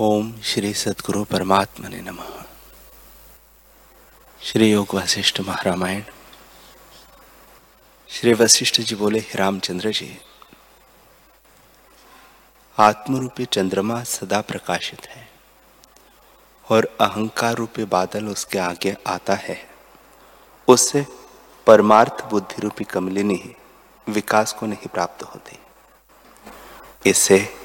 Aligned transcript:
ओम 0.00 0.32
श्री 0.44 0.74
सदगुरु 0.74 1.24
परमात्मा 1.24 1.88
ने 1.88 2.00
नमः। 2.00 2.44
श्री 4.42 4.70
योग 4.70 4.94
वशिष्ठ 4.94 5.40
महारामायण। 5.40 6.02
श्री 8.08 8.32
वशिष्ठ 8.32 8.80
जी 8.80 8.94
बोले 8.94 9.24
रामचंद्र 9.34 9.90
जी, 9.90 10.18
आत्मरूपी 12.78 13.44
चंद्रमा 13.44 14.02
सदा 14.04 14.40
प्रकाशित 14.40 15.06
है 15.06 15.28
और 16.70 16.96
अहंकार 17.00 17.54
रूपी 17.54 17.84
बादल 17.84 18.26
उसके 18.26 18.58
आगे 18.58 18.96
आता 19.06 19.34
है। 19.34 19.60
उससे 20.68 21.06
परमार्थ 21.66 22.24
बुद्धि 22.24 22.62
रूपी 22.62 22.84
कमलिनी 22.84 23.56
विकास 24.08 24.52
को 24.52 24.66
नहीं 24.66 24.88
प्राप्त 24.88 25.22
होती। 25.22 25.58
इससे 27.10 27.57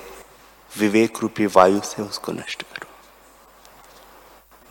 विवेक 0.78 1.18
रूपी 1.22 1.46
वायु 1.46 1.80
से 1.80 2.02
उसको 2.02 2.32
नष्ट 2.32 2.64
करो। 2.64 2.88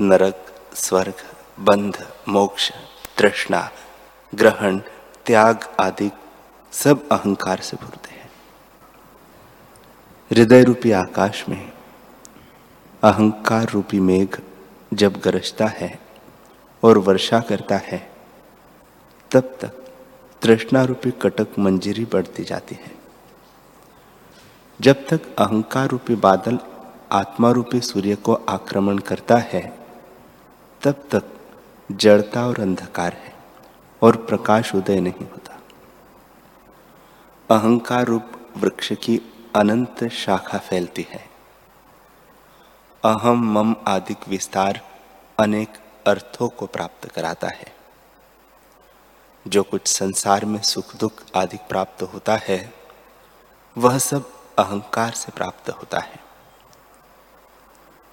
नरक, 0.04 0.54
स्वर्ग, 0.74 1.14
बंध, 1.60 2.12
मोक्ष, 2.28 2.72
तृष्णा, 3.18 3.70
ग्रहण, 4.34 4.78
त्याग 5.26 5.76
आदि 5.80 6.10
सब 6.72 7.08
अहंकार 7.08 7.60
से 7.60 7.76
भरते 7.76 8.10
हैं। 8.10 8.30
हृदय 10.30 10.64
रूपी 10.64 10.90
आकाश 10.90 11.48
में 11.48 11.72
अहंकार 13.02 13.68
रूपी 13.68 14.00
मेघ 14.00 14.36
जब 14.94 15.20
गरजता 15.20 15.66
है 15.66 15.98
और 16.82 16.98
वर्षा 16.98 17.40
करता 17.40 17.76
है, 17.76 18.12
तब 19.30 19.58
तक 19.60 19.86
तृष्णा 20.42 20.84
रूपी 20.84 21.10
कटक 21.10 21.58
मंजिरी 21.58 22.04
बढ़ती 22.04 22.44
जाती 22.44 22.74
है। 22.74 23.01
जब 24.80 25.08
तक 25.08 25.36
अहंकार 25.36 25.88
रूपी 25.88 26.14
बादल 26.14 26.58
आत्मा 27.12 27.50
रूपी 27.50 27.80
सूर्य 27.80 28.16
को 28.16 28.34
आक्रमण 28.34 28.98
करता 28.98 29.36
है, 29.36 29.86
तब 30.82 30.94
तक 31.10 31.22
जड़ता 31.92 32.46
और 32.46 32.60
अंधकार 32.60 33.12
है 33.12 33.34
और 34.02 34.16
प्रकाश 34.16 34.74
उदय 34.74 35.00
नहीं 35.00 35.26
होता। 35.26 35.60
अहंकार 37.54 38.04
रूप 38.04 38.32
वृक्ष 38.56 38.92
की 38.92 39.20
अनंत 39.56 40.08
शाखा 40.08 40.58
फैलती 40.58 41.06
है। 41.10 41.28
अहम, 43.04 43.58
मम 43.58 43.76
आदि 43.86 44.16
विस्तार 44.28 44.80
अनेक 45.38 45.72
अर्थों 46.06 46.48
को 46.48 46.66
प्राप्त 46.66 47.08
कराता 47.08 47.48
है। 47.48 47.76
जो 49.48 49.62
कुछ 49.62 49.88
संसार 49.88 50.44
में 50.44 50.62
सुख 50.62 50.96
दुख 50.96 51.12
आदि 51.36 51.56
प्राप्त 51.56 52.02
होता 52.02 52.36
है, 52.36 52.74
वह 53.78 53.98
सब 53.98 54.41
अहंकार 54.58 55.12
से 55.12 55.32
प्राप्त 55.32 55.70
होता 55.70 55.98
है। 55.98 56.20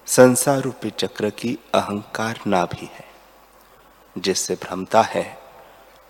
संसार 0.06 0.60
रूपी 0.60 0.90
चक्र 0.90 1.30
की 1.30 1.58
अहंकार 1.74 2.40
नाभि 2.46 2.88
है 2.92 3.04
जिससे 4.18 4.54
भ्रमता 4.54 5.02
है 5.02 5.38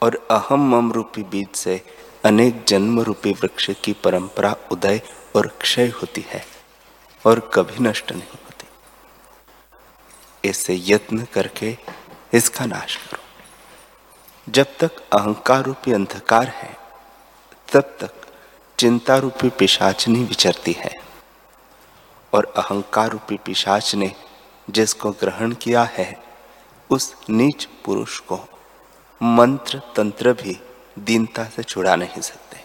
और 0.03 0.29
अहम 0.31 0.69
मम 0.71 0.93
रूपी 0.93 1.23
बीज 1.23 1.49
से 1.55 1.83
अनेक 2.25 2.65
जन्म 2.65 3.01
रूपी 3.01 3.33
वृक्ष 3.33 3.71
की 3.85 3.93
परंपरा 3.93 4.57
उदय 4.73 5.01
और 5.37 5.47
क्षय 5.47 5.89
होती 5.89 6.25
है 6.29 6.45
और 7.27 7.41
कभी 7.55 7.85
नष्ट 7.85 8.13
नहीं 8.13 8.23
होती। 8.23 8.67
इससे 10.49 10.81
यत्न 10.83 11.25
करके 11.25 11.77
इसका 12.35 12.67
नाश 12.67 12.97
करो। 12.97 13.19
जब 14.49 14.67
तक 14.79 14.97
अहंकार 15.13 15.65
रूपी 15.65 15.93
अंधकार 15.93 16.49
है, 16.49 16.77
तब 17.73 17.97
तक 18.01 18.20
चिंता 18.81 19.17
रूपी 19.17 19.51
पिशाचनी 19.51 20.25
विचरती 20.25 20.73
है। 20.73 20.95
और 22.35 22.53
अहंकार 22.57 23.11
रूपी 23.11 23.37
पिशाच 23.37 23.95
ने 23.95 24.15
जिसको 24.71 25.11
ग्रहण 25.11 25.53
किया 25.53 25.83
है, 25.83 26.23
उस 26.91 27.17
नीच 27.31 27.65
पुरुष 27.65 28.19
को 28.19 28.41
मंत्र 29.23 29.83
तंत्र 29.97 30.33
भी 30.33 30.61
दीनता 30.99 31.45
से 31.45 31.63
छुड़ा 31.63 31.97
नहीं 31.97 32.21
सकते। 32.21 32.61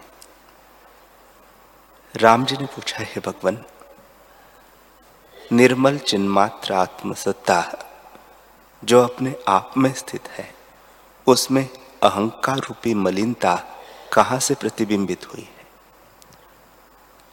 राम 2.16 2.46
जी 2.46 2.58
ने 2.58 2.66
पूछा, 2.66 2.98
है 3.00 3.20
भगवान, 3.20 3.64
निर्मल 5.52 5.98
चिन्मात्र 5.98 6.74
आत्मसत्ता 6.74 7.74
जो 8.84 9.04
अपने 9.04 9.36
आप 9.48 9.74
में 9.78 9.94
स्थित 9.94 10.28
है, 10.28 10.56
उसमें 11.28 11.70
अहंकार 12.04 12.58
रूपी 12.58 12.94
मलिनता 12.94 13.64
कहाँ 14.14 14.40
से 14.40 14.54
प्रतिबिंबित 14.54 15.34
हुई? 15.34 15.50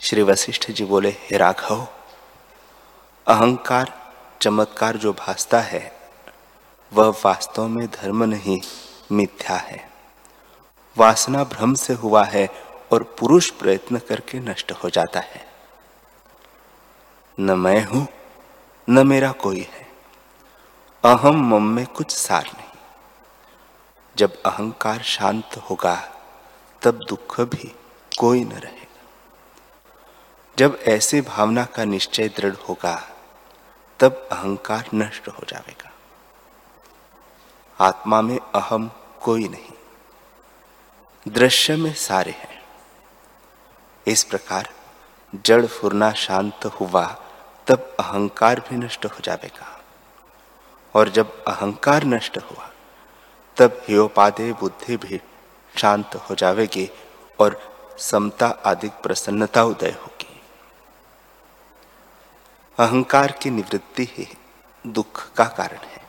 श्री 0.05 0.23
वशिष्ठ 0.23 0.71
जी 0.71 0.85
बोले, 0.85 1.09
हे 1.09 1.37
राघव, 1.37 1.87
अहंकार, 3.27 4.13
चमत्कार 4.41 4.97
जो 4.97 5.13
भासता 5.13 5.61
है, 5.61 6.11
वह 6.93 7.09
वास्तव 7.25 7.69
में 7.69 7.89
धर्म 7.89 8.25
नहीं, 8.25 8.61
मिथ्या 9.13 9.57
है। 9.57 9.91
वासना 10.99 11.45
भ्रम 11.45 11.75
से 11.75 11.93
हुआ 11.93 12.25
है 12.25 12.49
और 12.93 13.03
पुरुष 13.03 13.51
प्रयत्न 13.51 13.99
करके 13.99 14.41
नष्ट 14.41 14.73
हो 14.73 14.91
जाता 14.91 15.21
है। 15.21 15.47
न 17.41 17.51
मैं 17.51 17.85
हूँ, 17.85 18.09
न 18.91 19.07
मेरा 19.07 19.33
कोई 19.33 19.69
है। 19.73 19.89
अहम 21.05 21.55
मम 21.55 21.63
में 21.63 21.87
कुछ 21.87 22.11
सार 22.11 22.51
नहीं। 22.59 22.79
जब 24.17 24.43
अहंकार 24.43 25.03
शांत 25.03 25.57
होगा, 25.57 26.13
तब 26.83 26.95
दुख 27.09 27.41
भी 27.41 27.75
कोई 28.19 28.45
न 28.45 28.53
रहे। 28.53 28.82
जब 30.59 30.79
ऐसी 30.83 31.21
भावना 31.21 31.65
का 31.65 31.85
निश्चय 31.85 32.29
दृढ़ 32.29 32.55
होगा, 32.55 33.09
तब 34.01 34.29
अहंकार 34.33 34.89
नष्ट 34.95 35.29
हो 35.29 35.47
जाएगा। 35.49 35.93
आत्मा 37.81 38.23
में 38.23 38.39
अहम 38.55 38.91
कोई 39.23 39.49
नहीं। 39.49 39.73
दृश्य 41.29 41.77
में 41.77 41.95
सारे 41.95 42.31
हैं। 42.31 42.63
इस 44.07 44.25
प्रकार 44.25 44.69
जड़ 45.35 45.67
फुरना 45.67 46.13
शांत 46.13 46.65
हुआ, 46.65 47.07
तब 47.67 47.97
अहंकार 48.01 48.61
भी 48.61 48.77
नष्ट 48.77 49.07
हो 49.07 49.21
जाएगा। 49.25 49.81
और 50.95 51.09
जब 51.09 51.45
अहंकार 51.45 52.05
नष्ट 52.05 52.39
हुआ, 52.39 52.71
तब 53.57 53.83
हेयोपादे 53.89 54.53
बुद्धि 54.53 54.97
भी 54.97 55.21
शांत 55.79 56.15
हो 56.15 56.35
जाएगी 56.35 56.91
और 57.41 57.73
समता 57.99 58.47
आदि 58.47 58.89
प्रसन्नता 58.89 59.65
उदय 59.65 59.91
होगी। 59.91 60.32
अहंकार 62.79 63.33
की 63.33 63.51
निवृत्ति 63.51 64.05
ही 64.05 64.37
दुख 64.87 65.33
का 65.33 65.45
कारण 65.45 65.77
है। 65.77 66.03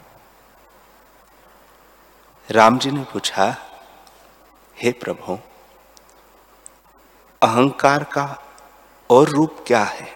राम 2.52 2.78
जी 2.78 2.92
ने 2.92 3.04
पूछा, 3.04 3.56
हे 4.78 4.92
प्रभु, 4.92 5.40
अहंकार 7.42 8.04
का 8.04 8.44
और 9.10 9.30
रूप 9.30 9.64
क्या 9.68 9.84
है? 9.84 10.16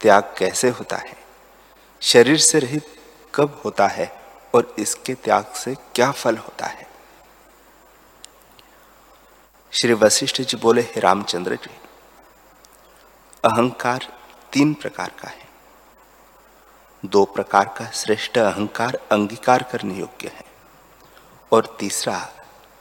त्याग 0.00 0.34
कैसे 0.38 0.68
होता 0.68 0.96
है? 0.96 1.16
शरीर 2.00 2.38
से 2.38 2.58
रहित 2.58 3.00
कब 3.34 3.62
होता 3.64 3.86
है 3.86 4.22
और 4.54 4.74
इसके 4.78 5.14
त्याग 5.14 5.44
से 5.44 5.74
क्या 5.74 6.10
फल 6.10 6.36
होता 6.36 6.66
है? 6.66 6.86
श्री 9.72 9.92
वशिष्ठ 9.92 10.42
जी 10.42 10.56
बोले, 10.56 10.82
हे 10.82 11.00
रामचंद्र 11.00 11.56
जी, 11.56 11.76
अहंकार 13.44 14.23
तीन 14.54 14.72
प्रकार 14.74 15.10
का 15.20 15.28
है। 15.28 15.42
दो 17.04 17.24
प्रकार 17.24 17.74
का 17.78 17.84
श्रेष्ठ 17.90 18.38
अहंकार 18.38 18.98
अंगीकार 19.12 19.62
करने 19.62 19.94
योग्य 19.94 20.28
है 20.28 20.44
और 21.52 21.66
तीसरा 21.80 22.18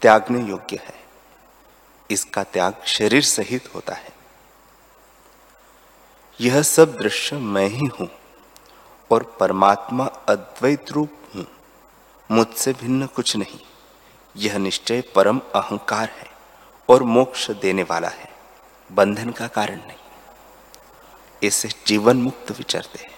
त्यागने 0.01 0.41
योग्य 0.41 0.79
है। 0.83 0.93
इसका 2.09 2.43
त्याग 2.43 2.83
शरीर 2.87 3.23
सहित 3.23 3.73
होता 3.75 3.93
है। 3.93 4.11
यह 6.39 6.61
सब 6.61 6.97
दृश्य 6.97 7.37
मैं 7.37 7.67
ही 7.67 7.87
हूँ 7.99 8.09
और 9.11 9.23
परमात्मा 9.39 10.05
अद्वैत 10.29 10.91
रूप 10.91 11.17
हूँ, 11.35 11.45
मुझसे 12.29 12.73
भिन्न 12.73 13.07
कुछ 13.07 13.35
नहीं। 13.37 13.59
यह 14.35 14.57
निश्चय 14.57 15.01
परम 15.15 15.41
अहंकार 15.55 16.09
है 16.09 16.29
और 16.89 17.03
मोक्ष 17.03 17.49
देने 17.51 17.83
वाला 17.83 18.09
है, 18.09 18.29
बंधन 18.89 19.31
का 19.31 19.47
कारण 19.49 19.77
नहीं। 19.77 19.97
इससे 21.43 21.69
जीवन 21.87 22.17
मुक्त 22.17 22.51
विचरते 22.51 22.99
हैं 22.99 23.11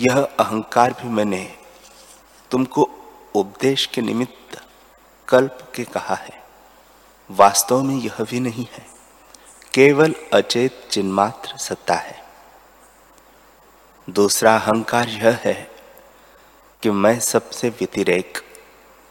यह 0.00 0.22
अहंकार 0.22 0.92
भी 0.92 1.08
मैंने 1.08 1.56
तुमको 2.50 2.88
उपदेश 3.34 3.86
के 3.86 4.00
निमित्त 4.00 4.62
कल्प 5.28 5.72
के 5.74 5.84
कहा 5.84 6.14
है। 6.14 6.44
वास्तव 7.30 7.82
में 7.82 7.94
यह 7.94 8.16
भी 8.20 8.40
नहीं 8.40 8.66
है। 8.72 8.86
केवल 9.74 10.14
अचेत 10.32 10.88
चिन्मात्र 10.90 11.56
सत्ता 11.56 11.94
है। 11.94 12.24
दूसरा 14.10 14.56
अहंकार 14.56 15.08
यह 15.08 15.40
है 15.42 15.70
कि 16.82 16.90
मैं 16.90 17.20
सबसे 17.20 17.68
व्यतिरेक, 17.68 18.38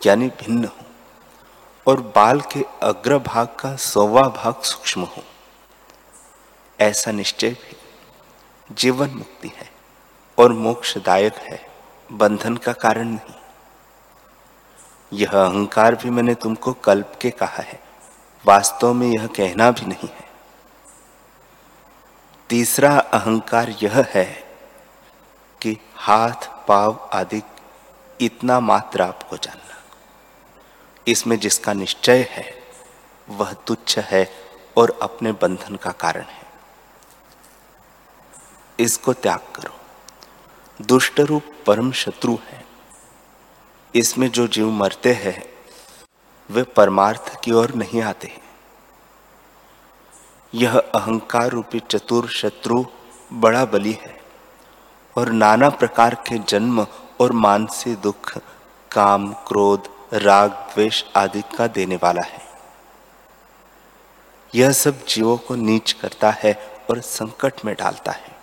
यानी 0.05 0.27
भिन्न 0.27 0.65
हूँ, 0.65 0.85
और 1.87 2.01
बाल 2.01 2.41
के 2.41 2.65
अग्रभाग 2.83 3.47
का 3.47 3.75
सौवा 3.75 4.21
भाग 4.21 4.61
सूक्ष्म 4.61 5.01
हूँ। 5.01 5.23
ऐसा 6.79 7.11
निश्चय 7.11 7.49
भी 7.49 7.75
जीवन 8.69 9.09
मुक्ति 9.09 9.47
है 9.47 9.69
और 10.37 10.53
मोक्षदायक 10.53 11.35
है, 11.35 11.59
बंधन 12.11 12.57
का 12.57 12.73
कारण 12.73 13.07
नहीं। 13.07 13.35
यह 15.13 15.29
अहंकार 15.29 15.95
भी 15.95 16.09
मैंने 16.09 16.35
तुमको 16.35 16.73
कल्प 16.73 17.17
के 17.21 17.29
कहा 17.31 17.63
है, 17.63 17.79
वास्तव 18.45 18.93
में 18.93 19.07
यह 19.07 19.27
कहना 19.27 19.71
भी 19.71 19.85
नहीं 19.85 20.09
है। 20.09 20.23
तीसरा 22.49 22.97
अहंकार 22.99 23.69
यह 23.83 24.05
है 24.09 24.25
कि 25.61 25.77
हाथ, 25.95 26.67
पाव 26.67 27.09
आदि 27.13 27.41
इतना 28.21 28.59
मात्र 28.59 29.01
आपको 29.01 29.37
जानना। 29.37 29.77
इसमें 31.07 31.39
जिसका 31.39 31.73
निश्चय 31.73 32.27
है, 32.31 32.45
वह 33.29 33.53
तुच्छ 33.53 33.99
है 33.99 34.27
और 34.77 34.99
अपने 35.01 35.31
बंधन 35.31 35.75
का 35.75 35.91
कारण 35.91 36.21
है। 36.21 36.44
इसको 38.79 39.13
त्याग 39.13 39.39
करो। 39.39 39.73
दुष्ट 40.81 41.19
रूप 41.19 41.43
परम 41.65 41.91
शत्रु 41.91 42.37
है। 42.49 42.65
इसमें 43.95 44.31
जो 44.31 44.47
जीव 44.47 44.69
मरते 44.69 45.13
हैं, 45.13 45.43
वे 46.51 46.63
परमार्थ 46.63 47.41
की 47.43 47.51
ओर 47.51 47.73
नहीं 47.73 48.01
आते 48.01 48.41
यह 50.53 50.77
अहंकार 50.77 51.49
रूपी 51.49 51.79
चतुर 51.79 52.29
शत्रु 52.29 52.85
बड़ा 53.33 53.65
बली 53.65 53.91
है 53.91 54.21
और 55.17 55.29
नाना 55.29 55.69
प्रकार 55.69 56.15
के 56.15 56.37
जन्म 56.37 56.87
और 57.19 57.31
मानसिक 57.31 57.97
दुख, 57.97 58.37
काम, 58.91 59.33
क्रोध, 59.33 59.89
राग, 60.13 60.51
द्वेष 60.51 61.03
आदि 61.15 61.41
का 61.57 61.67
देने 61.67 61.95
वाला 61.95 62.21
है। 62.21 62.41
यह 64.55 64.71
सब 64.71 65.05
जीवों 65.05 65.37
को 65.37 65.55
नीच 65.55 65.91
करता 65.91 66.31
है 66.31 66.83
और 66.89 67.01
संकट 67.01 67.65
में 67.65 67.75
डालता 67.75 68.11
है। 68.11 68.34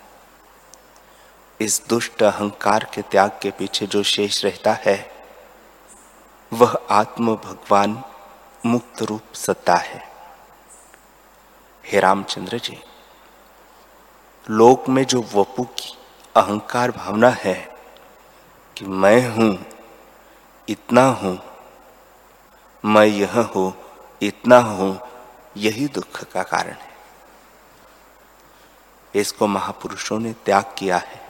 इस 1.63 1.81
दुष्ट 1.89 2.23
अहंकार 2.23 2.83
के 2.93 3.01
त्याग 3.01 3.29
के 3.41 3.51
पीछे 3.51 3.85
जो 3.87 4.01
शेष 4.03 4.43
रहता 4.45 4.71
है, 4.85 4.95
वह 6.51 6.73
आत्म 6.91 7.35
भगवान 7.35 8.03
मुक्त 8.65 9.01
रूप 9.01 9.33
सत्ता 9.35 9.75
है। 9.75 10.01
हे 11.83 11.99
रामचंद्र 11.99 12.57
जी, 12.57 12.77
लोक 14.47 14.89
में 14.89 15.03
जो 15.05 15.21
वपु 15.35 15.63
की 15.63 15.95
अहंकार 16.35 16.91
भावना 16.91 17.29
है 17.29 17.55
कि 18.77 18.85
मैं 18.85 19.27
हूँ, 19.29 19.57
इतना 20.67 21.05
हूँ, 21.13 21.37
मैं 22.83 23.05
यह 23.05 23.39
हूँ, 23.55 23.73
इतना 24.21 24.59
हूँ, 24.59 24.99
यही 25.57 25.87
दुख 25.87 26.23
का 26.23 26.43
कारण 26.43 26.73
है। 26.73 26.91
इसको 29.13 29.47
महापुरुषों 29.47 30.19
ने 30.19 30.33
त्याग 30.45 30.75
किया 30.77 30.97
है। 30.97 31.22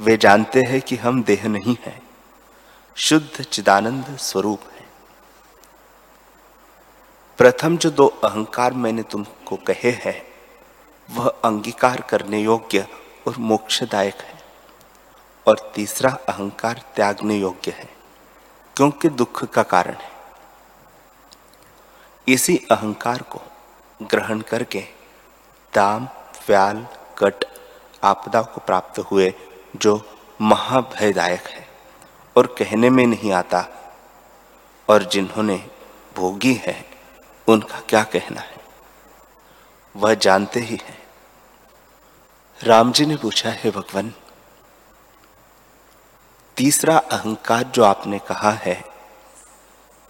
वे 0.00 0.16
जानते 0.16 0.60
हैं 0.60 0.80
कि 0.80 0.96
हम 0.96 1.22
देह 1.22 1.48
नहीं 1.48 1.76
है। 1.80 2.02
शुद्ध 2.96 3.42
चिदानंद 3.42 4.16
स्वरूप 4.16 4.60
है। 4.72 4.86
प्रथम 7.38 7.76
जो 7.76 7.90
दो 7.90 8.06
अहंकार 8.06 8.72
मैंने 8.72 9.02
तुमको 9.02 9.56
कहे 9.56 9.90
हैं, 9.90 10.22
वह 11.10 11.28
अंगीकार 11.44 12.00
करने 12.00 12.40
योग्य 12.40 12.86
और 13.26 13.36
मोक्षदायक 13.36 14.14
है, 14.14 14.42
और 15.46 15.72
तीसरा 15.74 16.10
अहंकार 16.28 16.82
त्यागने 16.96 17.36
योग्य 17.36 17.70
है, 17.70 17.88
क्योंकि 18.76 19.08
दुख 19.08 19.44
का 19.44 19.62
कारण 19.62 19.94
है। 19.94 20.10
इसी 22.28 22.66
अहंकार 22.70 23.22
को 23.22 23.40
ग्रहण 24.02 24.40
करके 24.40 24.84
दाम, 25.74 26.08
व्याल, 26.48 26.86
कट, 27.18 27.44
आपदा 28.04 28.42
को 28.42 28.60
प्राप्त 28.66 28.98
हुए 28.98 29.34
जो 29.76 30.18
महाभयदायक 30.40 31.46
है 31.46 31.68
और 32.36 32.46
कहने 32.46 32.90
में 32.90 33.06
नहीं 33.06 33.32
आता 33.32 33.66
और 34.88 35.04
जिन्होंने 35.04 35.70
भोगी 36.16 36.54
है, 36.54 36.90
उनका 37.48 37.80
क्या 37.80 38.04
कहना 38.04 38.40
है? 38.40 38.56
वह 39.96 40.14
जानते 40.14 40.60
ही 40.60 40.78
है। 40.82 40.98
राम 42.62 42.92
जी 42.92 43.06
ने 43.06 43.16
पूछा, 43.16 43.50
है 43.50 43.70
भगवान, 43.70 44.14
तीसरा 46.56 46.98
अहंकार 46.98 47.62
जो 47.62 47.84
आपने 47.84 48.18
कहा 48.18 48.50
है, 48.50 48.84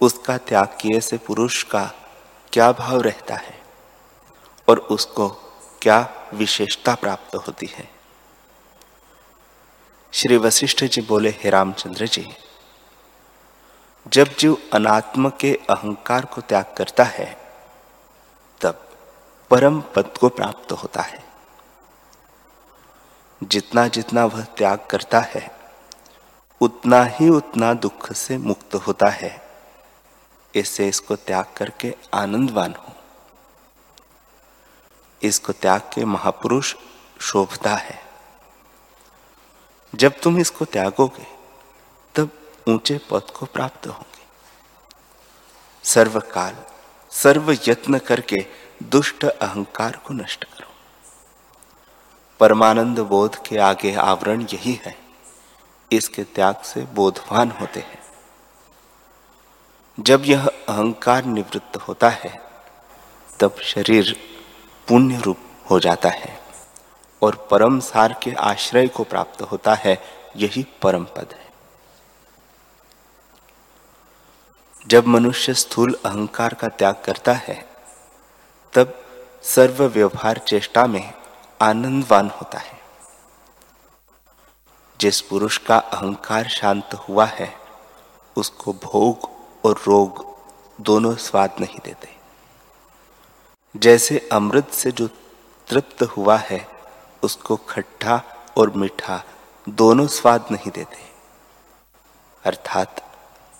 उसका 0.01 0.37
त्याग 0.37 0.67
किए 0.81 0.99
से 0.99 1.17
पुरुष 1.17 1.63
का 1.63 1.91
क्या 2.53 2.71
भाव 2.71 3.01
रहता 3.01 3.35
है? 3.35 3.61
और 4.69 4.79
उसको 4.79 5.29
क्या 5.81 6.29
विशेषता 6.33 6.95
प्राप्त 6.95 7.35
होती 7.35 7.65
है? 7.65 7.94
श्री 10.15 10.37
वशिष्ठ 10.37 10.83
जी 10.83 11.01
बोले, 11.01 11.29
हे 11.29 11.49
रामचंद्र 11.49 12.07
जी, 12.07 12.33
जब 14.07 14.35
जीव 14.39 14.57
अनात्म 14.73 15.29
के 15.29 15.59
अहंकार 15.69 16.25
को 16.25 16.41
त्याग 16.41 16.75
करता 16.77 17.03
है, 17.03 17.37
तब 18.61 18.89
परम 19.51 19.81
पद 19.81 20.17
को 20.19 20.29
प्राप्त 20.29 20.71
होता 20.71 21.01
है। 21.01 21.23
जितना 23.43 23.87
जितना 23.87 24.25
वह 24.25 24.43
त्याग 24.43 24.87
करता 24.89 25.19
है, 25.19 25.59
उतना 26.61 27.03
ही 27.03 27.29
उतना 27.29 27.73
दुख 27.73 28.13
से 28.13 28.37
मुक्त 28.37 28.75
होता 28.75 29.09
है। 29.09 29.41
इससे 30.55 30.87
इसको 30.87 31.15
त्याग 31.15 31.45
करके 31.57 31.95
आनंदवान 32.13 32.75
हो। 32.79 32.93
इसको 35.23 35.53
त्याग 35.53 35.81
के 35.81 36.05
महापुरुष 36.05 36.75
शोभता 37.21 37.75
है। 37.75 38.04
जब 39.95 40.19
तुम 40.19 40.37
इसको 40.37 40.65
त्यागोगे, 40.65 41.27
तब 42.15 42.29
ऊँचे 42.69 42.97
पद 42.97 43.21
को 43.21 43.45
प्राप्त 43.45 43.87
होंगे। 43.87 44.23
सर्वकाल 45.83 46.55
सर्व 47.11 47.51
यत्न 47.51 47.97
करके 47.97 48.45
दुष्ट 48.83 49.25
अहंकार 49.25 50.01
को 50.07 50.13
नष्ट 50.13 50.43
करो। 50.43 50.73
परमानंद 52.39 52.99
बोध 52.99 53.47
के 53.47 53.57
आगे 53.57 53.95
आवरण 53.95 54.41
यही 54.41 54.81
है। 54.85 54.97
इसके 55.91 56.23
त्याग 56.23 56.55
से 56.55 56.81
बोधवान 56.81 57.51
होते 57.51 57.79
हैं। 57.79 58.03
जब 59.99 60.23
यह 60.25 60.47
अहंकार 60.47 61.25
निवृत्त 61.25 61.77
होता 61.77 62.09
है, 62.09 62.41
तब 63.39 63.55
शरीर 63.59 64.15
पुण्य 64.87 65.19
रूप 65.19 65.37
हो 65.69 65.79
जाता 65.79 66.09
है। 66.09 66.44
और 67.25 67.47
परम 67.51 67.79
सार 67.79 68.19
के 68.23 68.31
आश्रय 68.31 68.87
को 68.87 69.03
प्राप्त 69.03 69.41
होता 69.41 69.73
है, 69.73 70.03
यही 70.35 70.67
परम 70.81 71.05
पद 71.05 71.27
है। 71.33 71.45
जब 74.87 75.07
मनुष्य 75.07 75.53
स्थूल 75.53 75.99
अहंकार 76.05 76.53
का 76.53 76.67
त्याग 76.67 76.95
करता 77.05 77.33
है, 77.33 77.69
तब 78.73 79.05
सर्व 79.43 79.83
व्यवहार 79.83 80.37
चेष्टा 80.37 80.87
में 80.87 81.13
आनंदवान 81.61 82.29
होता 82.29 82.57
है। 82.57 82.79
जिस 85.01 85.21
पुरुष 85.21 85.57
का 85.57 85.77
अहंकार 85.77 86.47
शांत 86.47 86.93
हुआ 86.93 87.25
है, 87.25 87.53
उसको 88.37 88.73
भोग 88.73 89.29
और 89.65 89.81
रोग 89.87 90.35
दोनों 90.81 91.15
स्वाद 91.15 91.51
नहीं 91.59 91.79
देते। 91.85 92.15
जैसे 93.77 94.29
अमृत 94.31 94.69
से 94.69 94.91
जो 94.91 95.07
तृप्त 95.67 96.03
हुआ 96.03 96.37
है 96.37 96.74
उसको 97.25 97.55
खट्टा 97.55 98.21
और 98.57 98.69
मीठा 98.69 99.23
दोनों 99.69 100.07
स्वाद 100.07 100.45
नहीं 100.51 100.71
देते। 100.71 101.03
अर्थात 102.45 103.01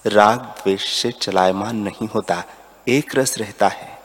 राग 0.05 0.39
द्वेष 0.39 1.01
से 1.01 1.11
चलायमान 1.11 1.75
नहीं 1.75 2.07
होता, 2.07 2.43
एक 2.87 3.15
रस 3.15 3.37
रहता 3.37 3.67
है, 3.67 3.99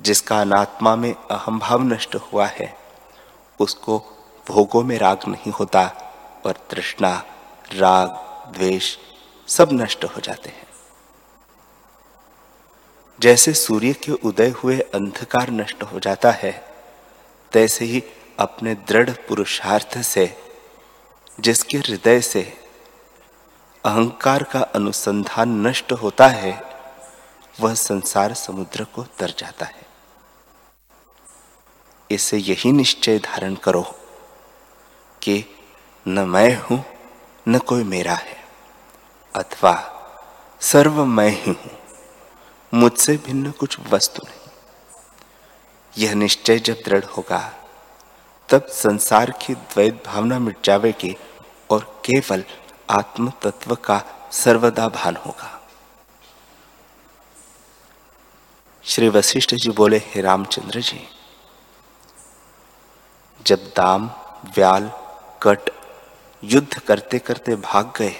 जिसका 0.00 0.40
अनात्मा 0.40 0.96
में 0.96 1.14
अहम 1.14 1.58
भाव 1.58 1.82
नष्ट 1.82 2.16
हुआ 2.16 2.46
है, 2.46 2.74
उसको 3.60 3.98
भोगों 4.48 4.82
में 4.84 4.98
राग 4.98 5.28
नहीं 5.28 5.52
होता 5.52 5.84
और 6.46 6.56
तृष्णा, 6.70 7.24
राग, 7.72 8.08
द्वेष 8.52 8.96
सब 9.48 9.68
नष्ट 9.72 10.04
हो 10.04 10.20
जाते 10.20 10.48
हैं। 10.48 10.66
जैसे 13.20 13.52
सूर्य 13.52 13.92
के 13.92 14.12
उदय 14.12 14.50
हुए 14.50 14.78
अंधकार 14.78 15.50
नष्ट 15.50 15.82
हो 15.82 16.00
जाता 16.00 16.30
है 16.30 16.69
तैसे 17.52 17.84
ही 17.84 18.02
अपने 18.38 18.74
दृढ़ 18.88 19.10
पुरुषार्थ 19.28 19.98
से, 19.98 20.26
जिसके 21.40 21.78
हृदय 21.78 22.20
से 22.20 22.42
अहंकार 23.84 24.42
का 24.42 24.60
अनुसंधान 24.74 25.60
नष्ट 25.66 25.92
होता 25.92 26.26
है, 26.28 26.52
वह 27.60 27.74
संसार 27.74 28.34
समुद्र 28.34 28.84
को 28.84 29.04
तर 29.18 29.34
जाता 29.38 29.66
है। 29.66 29.88
इसे 32.10 32.38
यही 32.38 32.72
निश्चय 32.72 33.18
धारण 33.18 33.54
करो 33.54 33.82
कि 35.22 35.44
न 36.06 36.18
मैं 36.28 36.56
हूँ, 36.60 36.84
न 37.46 37.58
कोई 37.58 37.84
मेरा 37.84 38.14
है, 38.14 38.36
अथवा 39.34 39.74
सर्व 40.62 41.04
मैं 41.06 41.30
ही 41.30 41.50
हूँ, 41.50 41.70
मुझसे 42.72 43.16
भिन्न 43.16 43.50
कुछ 43.50 43.78
वस्तु 43.90 44.22
नहीं। 44.26 44.39
यह 45.98 46.14
निश्चय 46.14 46.58
जब 46.58 46.82
दृढ़ 46.84 47.04
होगा, 47.04 47.52
तब 48.48 48.66
संसार 48.66 49.30
की 49.30 49.54
द्वैत 49.54 50.02
भावना 50.06 50.38
मिट 50.38 50.56
जाएगी 50.64 51.16
और 51.70 52.02
केवल 52.04 52.44
आत्म 52.90 53.32
तत्व 53.42 53.74
का 53.74 54.02
सर्वदा 54.32 54.88
भान 54.88 55.16
होगा। 55.16 55.56
श्री 58.84 59.08
वशिष्ठ 59.08 59.54
जी 59.54 59.70
बोले, 59.70 59.98
हे 59.98 60.20
रामचंद्र 60.20 60.80
जी, 60.80 61.08
जब 63.46 63.58
दाम, 63.76 64.10
व्याल, 64.56 64.90
कट, 65.42 65.70
युद्ध 66.44 66.78
करते 66.78 67.18
करते 67.18 67.56
भाग 67.56 67.92
गए, 67.96 68.14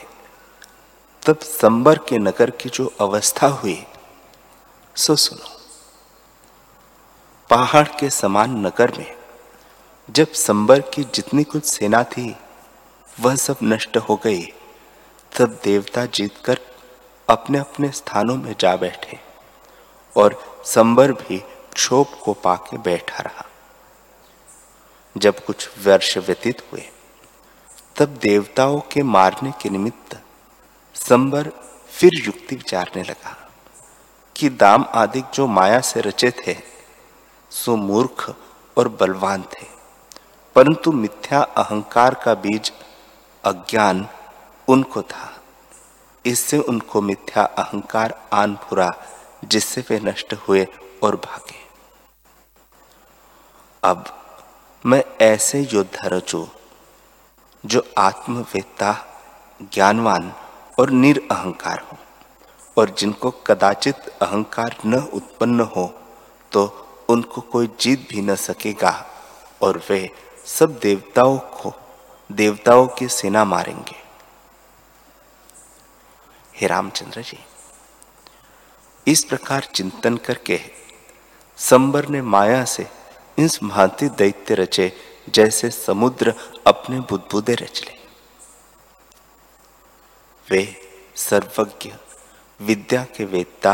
तब 1.27 1.39
संबर 1.39 1.99
के 1.99 2.19
नगर 2.19 2.51
की 2.51 2.69
जो 2.69 2.93
अवस्था 3.01 3.47
हुई, 3.47 3.87
सो 4.97 5.17
सुनो। 5.17 5.60
पहाड़ 7.51 7.89
के 8.01 8.11
समान 8.11 8.67
नगर 8.67 8.99
में 8.99 9.15
जब 10.11 10.33
संबर 10.33 10.81
की 10.81 11.05
जितनी 11.05 11.45
कुछ 11.45 11.65
सेना 11.65 12.05
थी, 12.05 12.37
वह 13.21 13.37
सब 13.37 13.57
नष्ट 13.63 13.97
हो 13.97 14.17
गई, 14.17 14.43
तब 15.39 15.61
देवता 15.65 16.07
जीतकर 16.07 16.61
अपने 17.29 17.59
अपने 17.59 17.91
स्थानों 17.91 18.37
में 18.37 18.55
जा 18.61 18.77
बैठे 18.77 19.19
और 20.17 20.63
संबर 20.65 21.13
भी 21.13 21.39
क्षोभ 21.73 22.07
को 22.25 22.33
पाके 22.33 22.79
बैठा 22.79 23.23
रहा। 23.23 23.47
जब 25.17 25.45
कुछ 25.45 25.71
वर्ष 25.87 26.19
व्यतीत 26.19 26.63
हुए, 26.73 26.89
तब 27.97 28.09
देवताओं 28.09 28.81
के 28.81 29.03
मारने 29.03 29.53
के 29.63 29.71
निमित्त 29.71 30.21
संबर 30.95 31.53
फिर 31.91 32.11
युक्ति 32.15 32.57
विचारने 32.57 33.03
लगा 33.03 33.51
कि 34.37 34.49
दाम 34.51 34.85
आदि 34.95 35.23
जो 35.35 35.47
माया 35.47 35.81
से 35.81 36.01
रचे 36.01 36.31
थे 36.31 36.70
सो 37.51 37.77
मूर्ख 37.77 38.35
और 38.79 38.89
बलवान 38.89 39.43
थे। 39.43 39.67
परंतु 40.55 40.93
मिथ्या 40.93 41.43
अहंकार 41.43 42.15
का 42.15 42.35
बीज 42.35 42.73
अज्ञान 43.45 44.09
उनको 44.69 45.03
था। 45.03 45.37
इससे 46.27 46.59
उनको 46.59 47.01
मिथ्या 47.01 47.45
अहंकार 47.45 48.29
आन 48.33 48.57
फुरा, 48.57 48.91
जिससे 49.45 49.85
वे 49.91 50.01
नष्ट 50.01 50.35
हुए 50.35 50.67
और 51.03 51.17
भागे। 51.17 51.61
अब 53.85 54.05
मैं 54.87 55.05
ऐसे 55.21 55.69
योद्धा 55.73 56.09
रचू, 56.09 56.49
जो 57.67 57.89
आत्मवेत्ता, 57.99 59.07
ज्ञानवान 59.63 60.33
और 60.79 60.91
निरअहकार 60.91 61.87
हो, 61.93 61.97
और 62.77 62.91
जिनको 62.91 63.31
कदाचित 63.31 64.09
अहंकार 64.09 64.77
न 64.87 64.95
उत्पन्न 64.95 65.61
हो 65.61 65.95
तो 66.53 66.87
उनको 67.11 67.41
कोई 67.41 67.69
जीत 67.81 68.09
भी 68.11 68.21
न 68.23 68.35
सकेगा 68.37 68.93
और 69.63 69.83
वे 69.91 70.11
सब 70.47 70.79
देवताओं 70.79 71.39
को, 71.39 71.73
देवताओं 72.33 72.87
की 72.87 73.09
सेना 73.09 73.45
मारेंगे। 73.45 73.97
हे 76.55 76.67
रामचंद्र 76.67 77.23
जी, 77.23 77.39
इस 79.07 79.25
प्रकार 79.25 79.65
चिंतन 79.75 80.17
करके 80.17 80.61
संबर 81.59 82.09
ने 82.09 82.23
माया 82.23 82.65
से 82.65 82.87
इस 83.39 83.59
भांति 83.65 84.09
दैत्य 84.09 84.55
रचे 84.55 84.93
जैसे 85.29 85.71
समुद्र 85.71 86.35
अपने 86.67 87.01
बुद्धबुदे 87.01 87.55
रच 87.55 87.83
ले। 87.85 87.99
वे 90.49 90.65
सर्वज्ञ, 91.17 91.93
विद्या 92.61 93.05
के 93.17 93.25
वेदता 93.25 93.73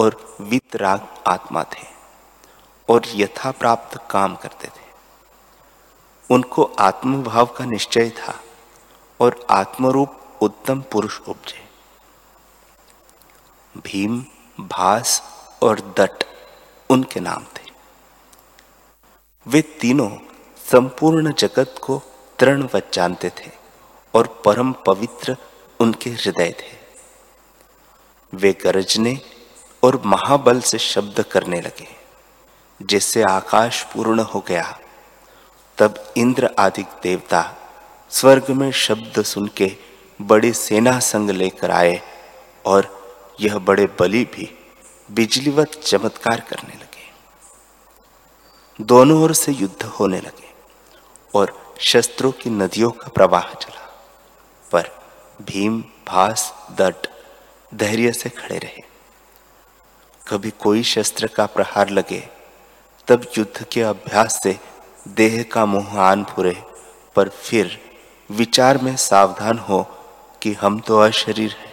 और 0.00 0.36
वितराग 0.40 1.08
आत्मा 1.26 1.62
थे। 1.64 1.95
और 2.88 3.02
यथा 3.14 3.50
प्राप्त 3.50 4.00
काम 4.10 4.36
करते 4.36 4.68
थे। 4.68 4.86
उनको 6.30 6.64
आत्मभाव 6.64 7.46
का 7.46 7.64
निश्चय 7.64 8.10
था 8.10 8.40
और 9.20 9.46
आत्मरूप 9.50 10.38
उत्तम 10.40 10.80
पुरुष 10.80 11.20
उपजे। 11.20 11.68
भीम, 13.80 14.24
भास 14.60 15.22
और 15.62 15.80
दट 15.80 16.24
उनके 16.90 17.20
नाम 17.20 17.44
थे। 17.44 17.70
वे 19.46 19.62
तीनों 19.62 20.10
संपूर्ण 20.70 21.32
जगत 21.32 21.74
को 21.82 22.02
तृणवत 22.38 22.90
जानते 22.92 23.30
थे 23.30 23.50
और 24.14 24.42
परम 24.44 24.72
पवित्र 24.72 25.36
उनके 25.80 26.10
हृदय 26.10 26.50
थे। 26.50 26.76
वे 28.34 28.52
गरजने 28.52 29.20
और 29.82 30.02
महाबल 30.04 30.60
से 30.60 30.78
शब्द 30.78 31.22
करने 31.22 31.60
लगे। 31.60 31.95
जिससे 32.82 33.22
आकाश 33.22 33.82
पूर्ण 33.82 34.20
हो 34.20 34.44
गया। 34.48 34.78
तब 35.78 36.12
इंद्र 36.16 36.50
आदि 36.58 36.82
देवता 36.82 37.54
स्वर्ग 38.10 38.50
में 38.50 38.72
शब्द 38.72 39.22
सुन 39.22 39.48
के 39.48 39.76
बड़ी 40.22 40.52
सेना 40.52 40.98
संग 40.98 41.30
लेकर 41.30 41.70
आए 41.70 42.00
और 42.66 42.96
यह 43.40 43.58
बड़े 43.58 43.86
बलि 43.86 44.24
भी 44.24 44.58
बिजलीवत 45.10 45.68
चमत्कार 45.68 46.40
करने 46.40 46.74
लगे। 46.74 47.12
दोनों 48.84 49.22
ओर 49.22 49.34
से 49.34 49.52
युद्ध 49.52 49.82
होने 49.82 50.20
लगे 50.20 50.50
और 51.34 51.74
शस्त्रों 51.80 52.32
की 52.32 52.50
नदियों 52.50 52.90
का 52.90 53.08
प्रवाह 53.08 53.54
चला। 53.54 54.10
पर 54.72 54.90
भीम, 55.42 55.84
भास 56.06 56.54
दट 56.72 57.06
धैर्य 57.74 58.12
से 58.12 58.28
खड़े 58.28 58.58
रहे। 58.58 58.82
कभी 60.28 60.50
कोई 60.50 60.82
शस्त्र 60.82 61.26
का 61.26 61.46
प्रहार 61.46 61.88
लगे 61.88 62.35
तब 63.08 63.26
युद्ध 63.38 63.64
के 63.72 63.82
अभ्यास 63.82 64.40
से 64.42 64.58
देह 65.08 65.42
का 65.42 65.66
मोह 65.66 66.00
आन 66.00 66.24
फुरे, 66.24 66.62
पर 67.14 67.28
फिर 67.28 67.80
विचार 68.30 68.78
में 68.78 68.96
सावधान 68.96 69.58
हो 69.58 69.82
कि 70.42 70.52
हम 70.52 70.80
तो 70.80 70.98
अशरीर 70.98 71.50
हैं 71.50 71.72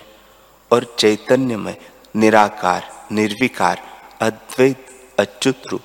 और 0.71 0.95
चैतन्य 0.99 1.57
में 1.57 1.77
निराकार, 2.15 3.07
निर्विकार, 3.11 3.81
अद्वैत, 4.21 4.85
अच्युत 5.19 5.61
रूप 5.67 5.81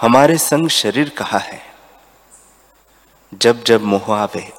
हमारे 0.00 0.38
संग 0.38 0.68
शरीर 0.68 1.08
कहा 1.08 1.38
है? 1.38 1.62
जब 3.34 3.64
जब 3.64 3.82
मोह 3.82 4.14
आवे, 4.14 4.52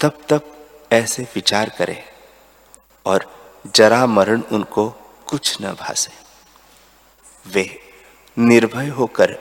तब 0.00 0.18
तब 0.28 0.66
ऐसे 0.92 1.22
विचार 1.22 1.68
करे 1.68 2.04
और 3.06 3.26
जरा 3.74 4.06
मरण 4.06 4.42
उनको 4.52 4.90
कुछ 5.26 5.58
न 5.62 5.72
भासे। 5.72 6.10
वे 7.50 7.87
निर्भय 8.38 8.88
होकर 8.88 9.38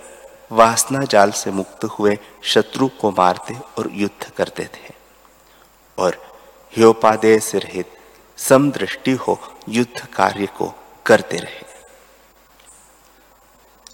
वासना 0.52 1.00
जाल 1.00 1.32
से 1.32 1.52
मुक्त 1.52 1.84
हुए 1.84 2.20
शत्रु 2.44 2.88
को 2.88 3.12
मारते 3.12 3.58
और 3.78 3.90
युद्ध 3.92 4.30
करते 4.30 4.64
थे। 4.64 4.94
और 5.98 6.40
ह्योपादेय 6.74 7.40
से 7.40 7.58
रहित 7.58 8.00
समदृष्टि 8.38 9.12
हो 9.12 9.40
युद्ध 9.70 10.06
कार्य 10.06 10.46
को 10.46 10.74
करते 11.06 11.38
रहे। 11.38 11.66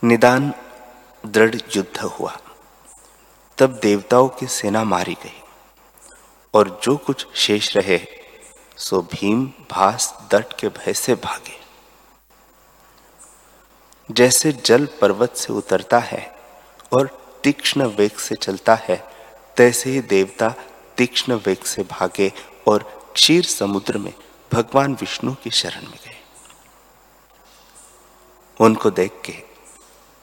निदान 0.04 0.54
दृढ़ 1.26 1.56
युद्ध 1.76 2.00
हुआ। 2.00 2.38
तब 3.58 3.80
देवताओं 3.80 4.30
की 4.30 4.48
सेना 4.48 4.84
मारी 4.84 5.14
गई। 5.14 5.42
और 6.54 6.80
जो 6.84 6.98
कुछ 6.98 7.28
शेष 7.36 7.78
रहे, 7.78 8.08
सो 8.78 9.02
भीम 9.02 9.46
भास 9.72 10.18
दट 10.32 10.60
के 10.60 10.68
भय 10.68 10.94
से 10.94 11.16
भागे। 11.16 11.63
जैसे 14.10 14.52
जल 14.66 14.86
पर्वत 15.02 15.36
से 15.36 15.54
उतरता 15.54 16.00
है 16.02 16.24
और 16.94 17.08
तीक्ष्ण 17.44 17.86
वेग 17.90 18.18
से 18.20 18.36
चलता 18.36 18.76
है, 18.84 18.96
तैसे 19.58 19.90
ही 19.90 20.02
देवता 20.02 20.50
तीक्ष्ण 20.98 21.34
वेग 21.36 21.64
से 21.66 21.84
भागे 21.84 22.32
और 22.68 22.84
क्षीर 23.14 23.44
समुद्र 23.44 23.98
में 23.98 24.14
भगवान 24.52 24.94
विष्णु 24.94 25.34
की 25.34 25.50
शरण 25.52 25.82
में 25.82 25.98
गए। 26.06 26.18
उनको 28.60 28.90
देख 28.92 29.22
के 29.26 29.34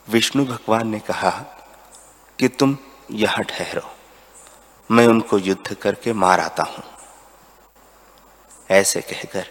विष्णु 0.09 0.45
भगवान 0.47 0.89
ने 0.89 0.99
कहा 1.01 1.31
कि 2.39 2.49
तुम 2.49 2.77
यहाँ 3.11 3.45
ठहरो, 3.45 3.83
मैं 4.91 5.07
उनको 5.07 5.39
युद्ध 5.39 5.75
करके 5.75 6.13
मार 6.15 6.41
आता 6.41 6.63
हूँ। 6.63 6.85
ऐसे 8.71 9.01
कहकर 9.01 9.47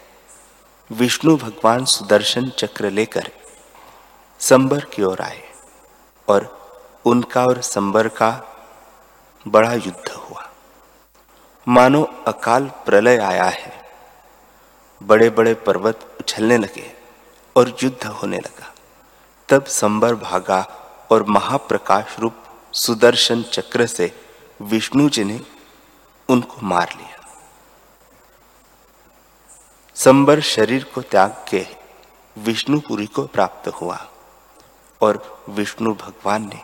विष्णु 0.90 1.36
भगवान 1.38 1.86
सुदर्शन 1.86 2.50
चक्र 2.50 2.90
लेकर 2.92 3.30
संबर 4.40 4.86
की 4.86 5.04
ओर 5.04 5.22
आए 5.22 5.54
और 6.28 6.60
उनका 7.06 7.46
और 7.46 7.62
संबर 7.62 8.08
का 8.08 8.30
बड़ा 9.48 9.74
युद्ध 9.74 10.12
हुआ। 10.12 10.50
मानो 11.68 12.04
अकाल 12.28 12.66
प्रलय 12.66 13.18
आया 13.18 13.44
है। 13.44 13.90
बड़े 15.04 15.30
बड़े 15.30 15.54
पर्वत 15.54 16.18
उछलने 16.20 16.58
लगे 16.58 16.94
और 17.56 17.78
युद्ध 17.84 18.08
होने 18.08 18.38
लगा। 18.38 18.74
तब 19.50 19.66
संबर 19.66 20.16
भागा 20.16 20.62
और 21.12 21.24
महाप्रकाश 21.24 22.20
रूप 22.20 22.36
सुदर्शन 22.74 23.44
चक्र 23.44 23.86
से 23.86 24.12
विष्णु 24.62 25.10
जी 25.10 25.24
ने 25.24 25.42
उनको 26.30 26.58
मार 26.64 26.94
लिया। 26.98 27.26
संबर 29.96 30.42
शरीर 30.42 30.84
को 30.84 31.02
त्याग 31.02 31.46
के 31.50 31.68
विष्णुपुरी 32.38 33.06
को 33.06 33.28
प्राप्त 33.28 33.68
हुआ। 33.68 34.08
और 35.02 35.46
विष्णु 35.50 35.94
भगवान 35.94 36.50
ने 36.50 36.62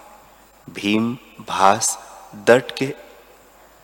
भीम, 0.70 1.18
भास, 1.48 2.00
दट 2.36 2.78
के 2.78 2.94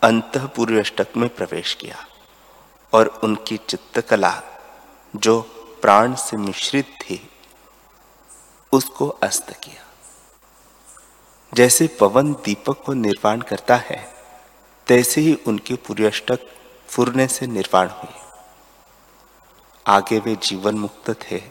अंतपूर्वष्टक 0.01 1.07
में 1.17 1.29
प्रवेश 1.29 1.73
किया 1.73 2.05
और 2.93 3.07
उनकी 3.23 3.57
चित्तकला 3.57 4.41
जो 5.15 5.41
प्राण 5.81 6.15
से 6.15 6.37
मिश्रित 6.37 6.85
थी, 6.85 7.29
उसको 8.71 9.07
अस्त 9.07 9.51
किया। 9.51 9.83
जैसे 11.53 11.87
पवन 11.87 12.33
दीपक 12.33 12.83
को 12.85 12.93
निर्वाण 12.93 13.41
करता 13.41 13.75
है, 13.75 14.13
तैसे 14.87 15.21
ही 15.21 15.37
उनके 15.47 15.75
पुर्यष्टक 15.75 16.39
फुरने 16.87 17.27
से 17.27 17.47
निर्वाण 17.47 17.89
हुए। 17.89 18.21
आगे 19.87 20.19
वे 20.19 20.35
जीवन 20.35 20.75
मुक्त 20.75 21.09
थे 21.09 21.41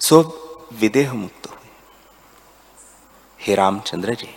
सो 0.00 0.44
विदेह 0.72 1.12
मुक्त 1.12 1.37
हे 3.48 3.54
रामचंद्र 3.54 4.14
जी, 4.14 4.36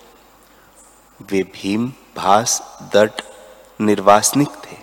वे 1.21 1.43
भीम, 1.43 1.93
भास, 2.15 2.79
दट, 2.81 3.21
निर्वासनिक 3.81 4.49
थे। 4.49 4.77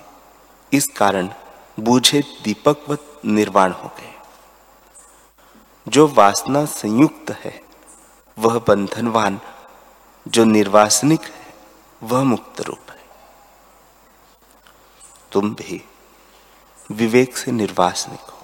इस 0.72 0.86
कारण 0.96 1.28
बूझे 1.80 2.20
दीपकवत 2.44 3.20
निर्वाण 3.24 3.72
हो 3.72 3.88
गए। 3.88 4.14
जो 5.88 6.08
वासना 6.08 6.64
संयुक्त 6.64 7.30
है, 7.30 7.62
वह 8.38 8.58
बंधनवान, 8.58 9.40
जो 10.28 10.44
निर्वासनिक 10.44 11.22
है, 11.22 11.54
वह 12.02 12.22
मुक्त 12.22 12.60
रूप 12.60 12.90
है। 12.90 13.04
तुम 15.32 15.54
भी 15.54 15.88
विवेक 16.92 17.36
से 17.36 17.52
निर्वासनिक 17.52 18.20
हो। 18.20 18.38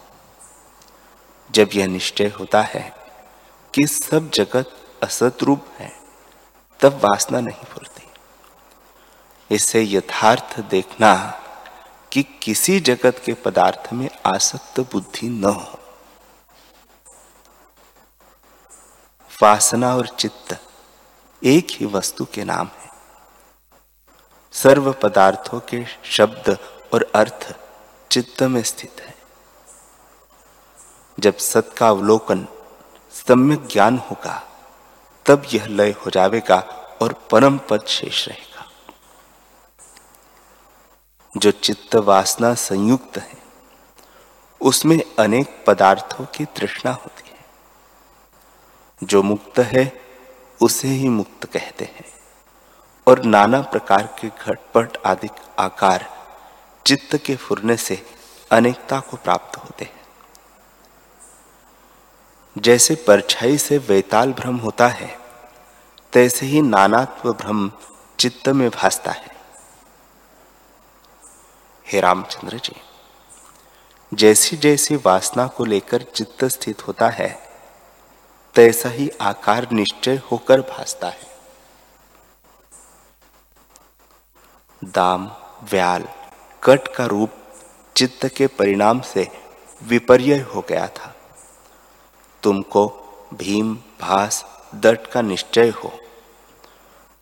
जब 1.50 1.68
यह 1.74 1.86
निश्चय 1.86 2.28
होता 2.28 2.62
है 2.62 2.94
कि 3.74 3.86
सब 3.86 4.30
जगत 4.30 4.80
असत 5.04 5.38
रूप 5.42 5.66
है, 5.78 6.00
तब 6.80 6.92
वासना 6.94 7.40
नहीं 7.40 7.64
फुरती 7.64 8.08
इसे 9.54 9.82
यथार्थ 9.82 10.60
देखना 10.60 11.40
कि 12.12 12.22
किसी 12.22 12.80
जगत 12.80 13.22
के 13.26 13.34
पदार्थ 13.34 13.92
में 13.92 14.08
आसक्त 14.26 14.80
बुद्धि 14.80 15.28
न 15.28 15.44
हो। 15.44 15.78
वासना 19.42 19.96
और 19.96 20.06
चित्त 20.06 20.60
एक 21.44 21.66
ही 21.70 21.86
वस्तु 21.86 22.24
के 22.24 22.44
नाम 22.44 22.66
है। 22.66 22.90
सर्व 24.52 24.92
पदार्थों 24.92 25.60
के 25.60 25.84
शब्द 26.04 26.58
और 26.94 27.12
अर्थ 27.14 27.54
चित्त 28.10 28.42
में 28.42 28.62
स्थित 28.62 29.00
है। 29.00 29.14
जब 31.20 31.36
सत 31.36 31.74
का 31.76 31.88
अवलोकन 31.88 32.48
सम्यक 33.12 33.66
ज्ञान 33.66 33.98
होगा 33.98 34.53
तब 35.26 35.46
यह 35.52 35.66
लय 35.66 35.90
हो 35.90 36.10
जाएगा 36.10 36.58
और 37.02 37.12
परम 37.12 37.58
पद 37.58 37.84
शेष 37.86 38.28
रहेगा। 38.28 38.70
जो 41.36 41.50
चित्त 41.50 41.94
वासना 41.94 42.54
संयुक्त 42.54 43.18
है, 43.18 43.36
उसमें 44.60 45.02
अनेक 45.18 45.64
पदार्थों 45.66 46.24
की 46.24 46.44
तृष्णा 46.44 46.92
होती 46.92 47.30
है। 47.30 47.44
जो 49.02 49.22
मुक्त 49.22 49.58
है, 49.58 50.00
उसे 50.62 50.88
ही 50.88 51.08
मुक्त 51.08 51.46
कहते 51.46 51.84
हैं। 51.84 52.14
और 53.06 53.22
नाना 53.22 53.60
प्रकार 53.60 54.16
के 54.20 54.28
घटपट 54.28 54.96
आदि 55.06 55.28
आकार 55.58 56.26
चित्त 56.86 57.16
के 57.16 57.36
फुरने 57.36 57.76
से 57.76 58.06
अनेकता 58.50 59.00
को 59.00 59.16
प्राप्त 59.16 59.56
होते 59.56 59.84
हैं। 59.84 60.03
जैसे 62.58 62.94
परछाई 62.94 63.58
से 63.58 63.78
वैताल 63.78 64.32
भ्रम 64.32 64.56
होता 64.56 64.88
है, 64.88 65.18
तैसे 66.12 66.46
ही 66.46 66.62
नानात्व 66.62 67.32
भ्रम 67.32 67.70
चित्त 68.18 68.48
में 68.48 68.70
भासता 68.70 69.10
है। 69.10 69.34
हे 71.86 72.00
रामचंद्र 72.00 72.58
जी 72.58 72.76
जैसी 74.12 74.56
जैसी 74.56 74.96
वासना 74.96 75.46
को 75.46 75.64
लेकर 75.64 76.02
चित्त 76.02 76.44
स्थित 76.44 76.86
होता 76.88 77.08
है, 77.08 77.28
तैसा 78.54 78.88
ही 78.88 79.10
आकार 79.20 79.66
निश्चय 79.72 80.20
होकर 80.30 80.60
भासता 80.60 81.08
है। 81.08 81.32
दाम, 84.84 85.30
व्याल, 85.70 86.04
कट 86.62 86.88
का 86.88 87.06
रूप 87.06 87.30
चित्त 87.96 88.26
के 88.26 88.46
परिणाम 88.46 89.00
से 89.00 89.28
विपर्य 89.82 90.38
हो 90.54 90.64
गया 90.68 90.86
था। 90.88 91.13
तुमको 92.44 92.88
भीम, 93.34 93.74
भास, 93.74 94.44
दट 94.74 95.06
का 95.06 95.22
निश्चय 95.22 95.68
हो। 95.68 96.00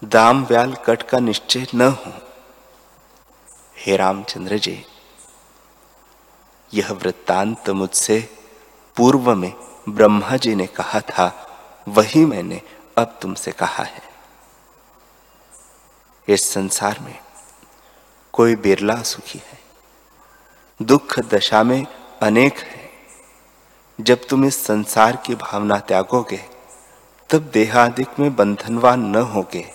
दाम, 0.04 0.44
व्याल, 0.44 0.74
कट 0.74 1.02
का 1.02 1.18
निश्चय 1.18 1.66
न 1.74 1.80
हो। 1.80 2.12
हे 3.78 3.96
रामचंद्र 3.96 4.58
जी, 4.58 4.86
यह 6.74 6.92
वृत्तांत 6.92 7.70
मुझसे 7.70 8.28
पूर्व 8.96 9.34
में 9.34 9.52
ब्रह्मा 9.88 10.36
जी 10.36 10.54
ने 10.54 10.66
कहा 10.66 11.00
था, 11.00 11.48
वही 11.88 12.24
मैंने 12.24 12.62
अब 12.98 13.18
तुमसे 13.22 13.52
कहा 13.52 13.84
है। 13.84 14.02
इस 16.28 16.52
संसार 16.52 16.98
में 17.00 17.18
कोई 18.32 18.56
बिरला 18.56 19.02
सुखी 19.02 19.38
है। 19.38 19.58
दुख 20.82 21.18
दशा 21.18 21.62
में 21.62 21.86
अनेक 22.22 22.58
है। 22.58 22.81
जब 24.00 24.26
तुम 24.28 24.44
इस 24.44 24.64
संसार 24.64 25.16
की 25.16 25.34
भावना 25.34 25.78
त्यागोगे, 25.78 26.44
तब 27.30 27.38
देहादिक 27.38 28.20
में 28.20 28.36
बंधनवान 28.36 29.00
न 29.00 29.16
होगे 29.16 29.70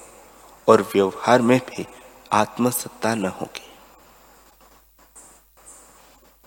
और 0.67 0.81
व्यवहार 0.81 1.41
में 1.41 1.59
भी 1.59 1.87
आत्मसत्ता 2.31 3.15
न 3.15 3.25
होगी। 3.25 3.73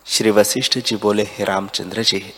श्री 0.07 0.31
वशिष्ठ 0.31 0.79
जी 0.79 0.97
बोले, 0.97 1.23
हे 1.23 1.45
रामचंद्र 1.45 2.03
जी, 2.03 2.33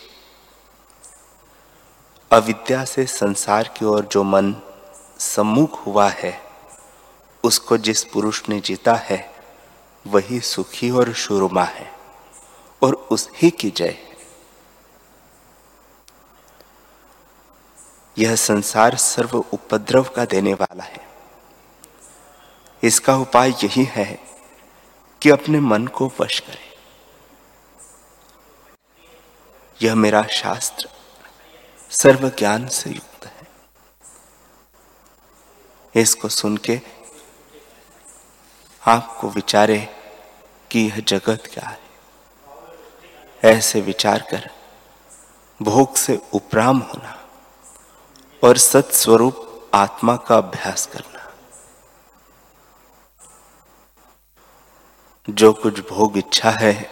अविद्या 2.33 2.85
से 2.85 3.07
संसार 3.07 3.75
की 3.77 3.85
ओर 3.85 4.05
जो 4.05 4.23
मन 4.23 4.57
सम्मुख 5.19 5.87
हुआ 5.87 6.09
है, 6.09 6.41
उसको 7.45 7.77
जिस 7.77 8.05
पुरुष 8.05 8.49
ने 8.49 8.61
जीता 8.61 8.95
है, 8.95 9.35
वही 10.07 10.41
सुखी 10.41 10.91
और 10.91 11.13
शुरुमा 11.13 11.65
है 11.65 11.93
और 12.83 12.95
उसी 12.95 13.51
की 13.51 13.71
जय। 13.71 13.87
है 13.87 14.12
यह 18.19 18.37
संसार 18.37 18.97
सर्व 18.97 19.39
उपद्रव 19.39 20.03
का 20.03 20.25
देने 20.25 20.55
वाला 20.55 20.85
है। 20.85 21.09
इसका 22.83 23.17
उपाय 23.17 23.51
यही 23.51 23.85
है 23.85 24.21
कि 25.23 25.31
अपने 25.31 25.61
मन 25.61 25.87
को 25.87 26.13
वश 26.21 26.41
करें। 26.41 26.73
यह 29.83 29.95
मेरा 29.95 30.23
शास्त्र 30.23 30.89
सर्व 31.91 32.29
ज्ञान 32.29 32.69
से 32.69 32.91
युक्त 32.91 33.27
है। 33.27 33.47
इसको 36.03 36.29
सुन 36.29 36.57
के 36.57 36.81
आपको 38.87 39.29
विचारे 39.29 39.89
कि 40.71 40.81
यह 40.81 41.01
जगत 41.01 41.43
क्या 41.55 41.69
है। 41.69 41.81
ऐसे 43.45 43.81
विचार 43.81 44.19
कर 44.31 44.51
भोग 45.63 45.97
से 45.97 46.23
उपराम 46.33 46.79
होना 46.79 47.22
और 48.45 48.59
सत्स्वरूप 48.59 49.71
आत्मा 49.75 50.17
का 50.17 50.37
अभ्यास 50.37 50.87
करना। 50.87 51.33
जो 55.31 55.53
कुछ 55.53 55.81
भोग 55.81 56.19
इच्छा 56.19 56.51
है, 56.51 56.91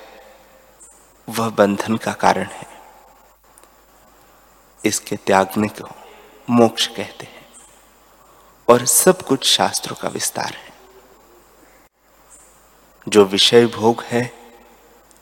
वह 1.29 1.51
बंधन 1.51 1.97
का 1.97 2.13
कारण 2.13 2.45
है। 2.45 2.67
इसके 4.85 5.17
त्यागने 5.17 5.69
को 5.69 5.89
मोक्ष 6.51 6.87
कहते 6.87 7.25
हैं। 7.25 7.47
और 8.69 8.87
सब 8.87 9.23
कुछ 9.23 9.45
शास्त्रों 9.45 9.97
का 9.97 10.09
विस्तार 10.09 10.55
है। 10.55 10.73
जो 13.09 13.25
विषय 13.25 13.67
भोग 13.67 14.03
है, 14.03 14.35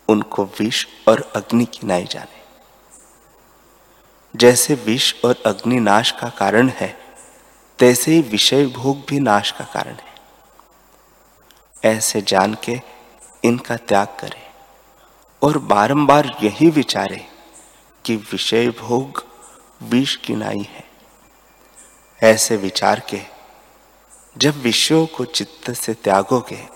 उनको 0.08 0.44
विष 0.44 0.86
और 1.08 1.32
अग्नि 1.36 1.64
की 1.64 1.86
नाई 1.86 2.04
जाने। 2.04 2.37
जैसे 4.36 4.74
विष 4.74 5.14
और 5.24 5.42
अग्नि 5.46 5.80
नाश 5.80 6.10
का 6.10 6.28
कारण 6.28 6.68
है, 6.68 6.98
तैसे 7.78 8.12
ही 8.12 8.20
विषय 8.20 8.66
भोग 8.66 9.02
भी 9.08 9.20
नाश 9.20 9.50
का 9.50 9.64
कारण 9.64 9.94
है। 9.94 10.14
ऐसे 11.84 12.22
जान 12.22 12.56
के 12.64 12.80
इनका 13.44 13.76
त्याग 13.76 14.06
करें 14.06 14.42
और 15.42 15.58
बारंबार 15.58 16.36
यही 16.42 16.70
विचारे 16.70 17.26
कि 18.04 18.16
विषय 18.16 18.68
भोग 18.68 19.24
विष 19.82 20.16
की 20.16 20.34
नाई 20.34 20.68
है। 20.70 20.84
ऐसे 22.22 22.56
विचार 22.56 23.00
के 23.00 23.20
जब 24.38 24.60
विषयों 24.60 25.06
को 25.06 25.24
चित्त 25.24 25.70
से 25.70 25.94
त्यागोगे, 25.94 26.68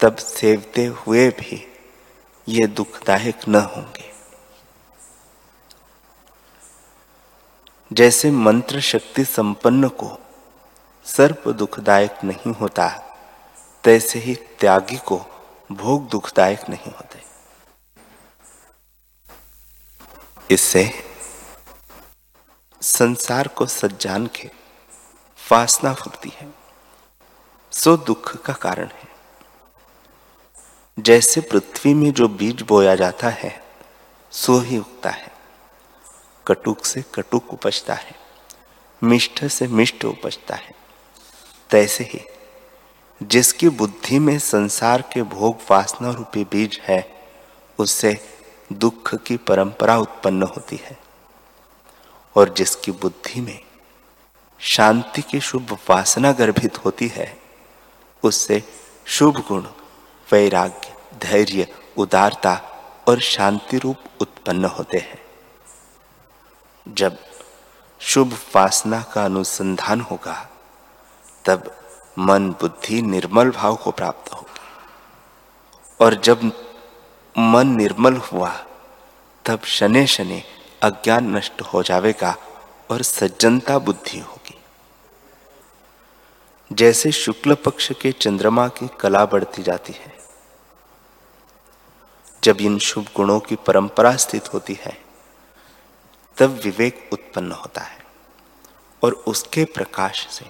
तब 0.00 0.16
सेवते 0.16 0.86
हुए 0.86 1.28
भी 1.28 1.72
ये 2.48 2.66
दुखदायक 2.66 3.48
न 3.48 3.54
होंगे। 3.54 4.09
जैसे 7.92 8.30
मंत्र 8.30 8.80
शक्ति 8.80 9.24
संपन्न 9.24 9.88
को 9.88 10.18
सर्प 11.04 11.48
दुखदायक 11.48 12.14
नहीं 12.24 12.54
होता, 12.54 12.88
तैसे 13.84 14.18
ही 14.18 14.34
त्यागी 14.34 14.96
को 14.96 15.22
भोग 15.72 16.08
दुखदायक 16.08 16.68
नहीं 16.68 16.92
होते। 16.92 17.22
इससे 20.54 20.92
संसार 22.82 23.48
को 23.48 23.66
सज्जान 23.66 24.26
के 24.26 24.50
वासना 25.52 25.94
फुरती 25.94 26.32
है। 26.34 26.54
सो 27.72 27.96
दुख 27.96 28.36
का 28.42 28.52
कारण 28.52 28.86
है। 28.86 29.08
जैसे 30.98 31.40
पृथ्वी 31.40 31.94
में 31.94 32.12
जो 32.12 32.28
बीज 32.28 32.62
बोया 32.62 32.94
जाता 32.94 33.28
है, 33.28 33.64
सो 34.30 34.58
ही 34.58 34.78
उगता 34.78 35.10
है। 35.10 35.39
कटुक 36.46 36.84
से 36.84 37.04
कटुक 37.14 37.52
उपजता 37.52 37.94
है 37.94 38.14
मिष्ट 39.04 39.46
से 39.46 39.66
मिष्ट 39.66 40.04
उपजता 40.04 40.54
है। 40.54 40.74
तैसे 41.70 42.04
ही 42.04 42.20
जिसकी 43.22 43.68
बुद्धि 43.68 44.18
में 44.18 44.38
संसार 44.38 45.02
के 45.02 45.22
भोग 45.22 45.58
वासना 45.70 46.10
रूपी 46.10 46.44
बीज 46.44 46.80
है, 46.82 47.22
उससे 47.78 48.18
दुख 48.72 49.14
की 49.14 49.36
परंपरा 49.36 49.98
उत्पन्न 49.98 50.42
होती 50.42 50.76
है। 50.76 50.98
और 52.36 52.54
जिसकी 52.54 52.92
बुद्धि 52.92 53.40
में 53.40 53.60
शांति 54.58 55.22
की 55.22 55.40
शुभ 55.40 55.78
वासना 55.90 56.32
गर्भित 56.32 56.84
होती 56.84 57.08
है, 57.08 57.38
उससे 58.22 58.62
शुभ 59.06 59.44
गुण, 59.48 59.62
वैराग्य, 60.32 60.94
धैर्य, 61.18 61.66
उदारता 61.96 62.60
और 63.08 63.20
शांति 63.20 63.78
रूप 63.78 63.96
उत्पन्न 64.20 64.64
होते 64.64 64.98
हैं। 64.98 65.29
जब 66.88 67.18
शुभ 68.00 68.38
वासना 68.54 69.02
का 69.02 69.24
अनुसंधान 69.24 70.00
होगा, 70.00 70.48
तब 71.44 71.76
मन 72.18 72.50
बुद्धि 72.50 73.02
निर्मल 73.02 73.50
भाव 73.50 73.76
को 73.76 73.90
प्राप्त 73.90 74.32
होगी। 74.32 74.60
और 76.04 76.14
जब 76.14 76.52
मन 77.38 77.66
निर्मल 77.66 78.16
हुआ, 78.16 78.66
तब 79.44 79.60
शने 79.64 80.06
शने 80.06 80.44
अज्ञान 80.82 81.36
नष्ट 81.36 81.62
हो 81.62 81.82
जाएगा 81.82 82.36
और 82.90 83.02
सज्जनता 83.02 83.78
बुद्धि 83.78 84.18
होगी। 84.18 84.58
जैसे 86.72 87.12
शुक्ल 87.12 87.54
पक्ष 87.54 87.92
के 87.92 88.12
चंद्रमा 88.12 88.68
की 88.68 88.90
कला 89.00 89.24
बढ़ती 89.24 89.62
जाती 89.62 89.92
है, 89.92 90.18
जब 92.44 92.60
इन 92.60 92.78
शुभ 92.78 93.06
गुणों 93.16 93.40
की 93.40 93.56
परंपरा 93.56 94.16
स्थित 94.16 94.54
होती 94.54 94.78
है 94.80 95.09
तब 96.36 96.60
विवेक 96.64 97.10
उत्पन्न 97.12 97.52
होता 97.52 97.80
है 97.80 97.98
और 99.04 99.12
उसके 99.12 99.64
प्रकाश 99.64 100.28
से 100.28 100.44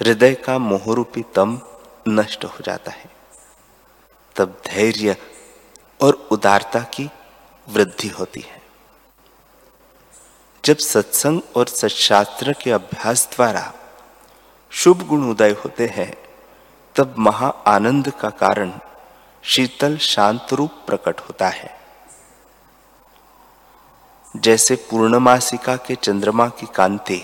हृदय 0.00 0.34
का 0.34 0.58
मोहरूपी 0.58 1.22
तम 1.22 1.60
नष्ट 2.08 2.44
हो 2.44 2.58
जाता 2.64 2.90
है। 2.90 3.10
तब 4.36 4.62
धैर्य 4.66 5.16
और 6.00 6.28
उदारता 6.30 6.80
की 6.80 7.10
वृद्धि 7.68 8.08
होती 8.08 8.40
है। 8.40 8.62
जब 10.64 10.76
सत्संग 10.76 11.40
और 11.56 11.66
सत्शास्त्र 11.66 12.52
के 12.52 12.70
अभ्यास 12.70 13.28
द्वारा 13.36 13.74
शुभ 14.70 15.06
गुण 15.06 15.30
उदय 15.30 15.50
होते 15.50 15.86
हैं, 15.86 16.16
तब 16.96 17.14
महा 17.18 17.48
आनंद 17.48 18.10
का 18.10 18.30
कारण 18.30 18.72
शीतल 19.42 19.96
शांत 19.96 20.46
रूप 20.52 20.70
प्रकट 20.86 21.20
होता 21.20 21.48
है। 21.48 21.79
जैसे 24.36 24.76
पूर्णमासिका 24.76 25.76
के 25.76 25.94
चंद्रमा 25.94 26.48
की 26.48 26.66
कांति 26.66 27.22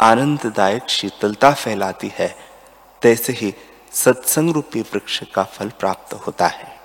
आनंददायक 0.00 0.88
शीतलता 0.88 1.54
फैलाती 1.54 2.12
है, 2.14 2.36
तैसे 3.02 3.32
ही 3.32 3.54
सत्संग 3.92 4.50
रूपी 4.50 4.80
वृक्ष 4.80 5.22
का 5.34 5.44
फल 5.44 5.68
प्राप्त 5.70 6.14
होता 6.14 6.46
है। 6.46 6.80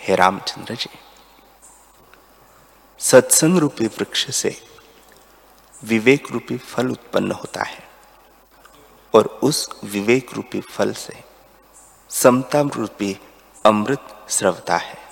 हे 0.00 0.14
रामचंद्र 0.14 0.74
जी 0.74 0.90
सत्संग 2.98 3.58
रूपी 3.58 3.86
वृक्ष 3.86 4.34
से 4.34 4.62
विवेक 5.84 6.32
रूपी 6.32 6.56
फल 6.56 6.88
उत्पन्न 6.88 7.32
होता 7.32 7.62
है 7.62 7.88
और 9.14 9.26
उस 9.26 9.80
विवेक 9.84 10.34
रूपी 10.34 10.60
फल 10.60 10.92
से 10.92 11.24
समता 12.10 12.60
रूपी 12.60 13.20
अमृत 13.66 14.26
स्रवता 14.28 14.76
है। 14.76 15.09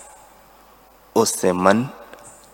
उससे 1.18 1.52
मन 1.52 1.88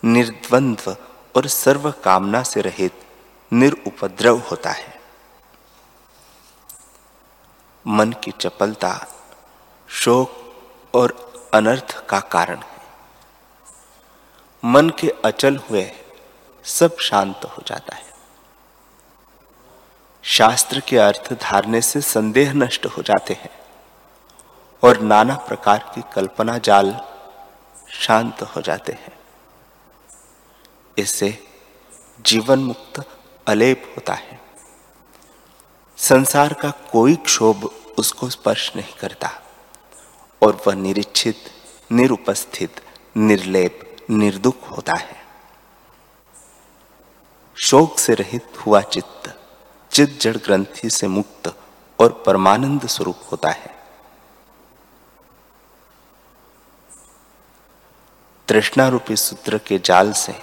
निर्द्वंद्व 0.05 0.97
और 1.37 1.47
सर्व 1.47 1.91
कामना 1.91 2.43
से 2.43 2.61
रहित 2.61 3.03
निरुपद्रव 3.53 4.39
होता 4.39 4.71
है। 4.71 5.01
मन 7.87 8.13
की 8.13 8.31
चपलता 8.31 9.07
शोक 9.89 10.55
और 10.95 11.33
अनर्थ 11.55 12.07
का 12.07 12.21
कारण 12.21 12.57
है। 12.57 12.81
मन 14.65 14.91
के 14.91 15.09
अचल 15.25 15.57
हुए 15.57 15.93
सब 16.65 16.97
शांत 16.97 17.41
हो 17.45 17.63
जाता 17.67 17.97
है। 17.97 18.05
शास्त्र 20.23 20.81
के 20.81 20.99
अर्थ 20.99 21.33
धारने 21.33 21.81
से 21.81 22.01
संदेह 22.01 22.53
नष्ट 22.53 22.87
हो 22.87 23.03
जाते 23.03 23.35
हैं 23.35 23.51
और 24.83 25.01
नाना 25.01 25.35
प्रकार 25.37 25.93
की 25.95 26.03
कल्पना 26.15 26.59
जाल 26.59 27.01
शांत 28.01 28.43
हो 28.43 28.61
जाते 28.61 28.93
हैं। 28.93 29.19
इससे 30.99 31.39
जीवन 32.21 32.59
मुक्त 32.59 33.19
अलेप 33.47 33.95
होता 33.97 34.15
है। 34.15 34.41
संसार 35.97 36.53
का 36.53 36.71
कोई 36.71 37.17
क्षोभ 37.17 37.65
उसको 37.99 38.31
स्पर्श 38.31 38.77
नहीं 38.77 38.95
करता 38.95 39.31
और 40.43 40.63
वह 40.67 40.75
निरीक्षित, 40.75 41.37
निरुपस्थित, 41.93 42.81
निर्लेप, 43.17 43.97
निर्दुख 44.11 44.77
होता 44.77 44.93
है। 44.97 45.25
शोक 47.57 47.99
से 47.99 48.15
रहित 48.15 48.67
हुआ 48.67 48.81
चित्त 48.81 49.41
चित 49.93 50.21
जड़ 50.21 50.37
ग्रंथि 50.37 50.91
से 50.91 51.09
मुक्त 51.09 51.59
और 52.01 52.23
परमानंद 52.27 52.87
स्वरूप 52.87 53.21
होता 53.33 53.49
है। 53.49 53.74
तृष्णा 58.49 58.89
रूपी 58.89 59.17
सूत्र 59.17 59.59
के 59.59 59.79
जाल 59.79 60.13
से 60.13 60.43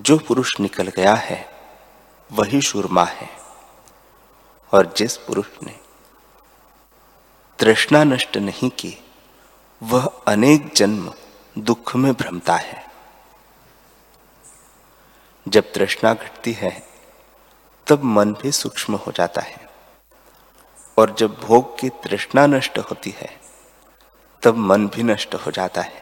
जो 0.00 0.18
पुरुष 0.18 0.60
निकल 0.60 0.88
गया 0.88 1.14
है, 1.14 1.48
वही 2.32 2.62
सुरमा 2.62 3.04
है। 3.04 3.28
और 4.72 4.94
जिस 4.96 5.16
पुरुष 5.16 5.46
ने 5.62 5.80
तृष्णा 7.58 8.04
नष्ट 8.04 8.36
नहीं 8.36 8.70
की, 8.70 8.98
वह 9.82 10.12
अनेक 10.28 10.72
जन्म 10.76 11.14
दुख 11.58 11.96
में 11.96 12.12
भ्रमता 12.12 12.56
है। 12.56 12.90
जब 15.48 15.72
तृष्णा 15.72 16.14
घटती 16.14 16.52
है, 16.52 16.88
तब 17.86 18.04
मन 18.04 18.34
भी 18.34 18.52
सूक्ष्म 18.52 18.94
हो 18.96 19.12
जाता 19.12 19.40
है। 19.40 19.70
और 20.98 21.14
जब 21.14 21.40
भोग 21.40 21.78
की 21.78 21.88
तृष्णा 21.88 22.46
नष्ट 22.46 22.78
होती 22.78 23.10
है, 23.10 23.40
तब 24.42 24.56
मन 24.56 24.88
भी 24.88 25.02
नष्ट 25.02 25.34
हो 25.34 25.50
जाता 25.50 25.80
है। 25.80 25.99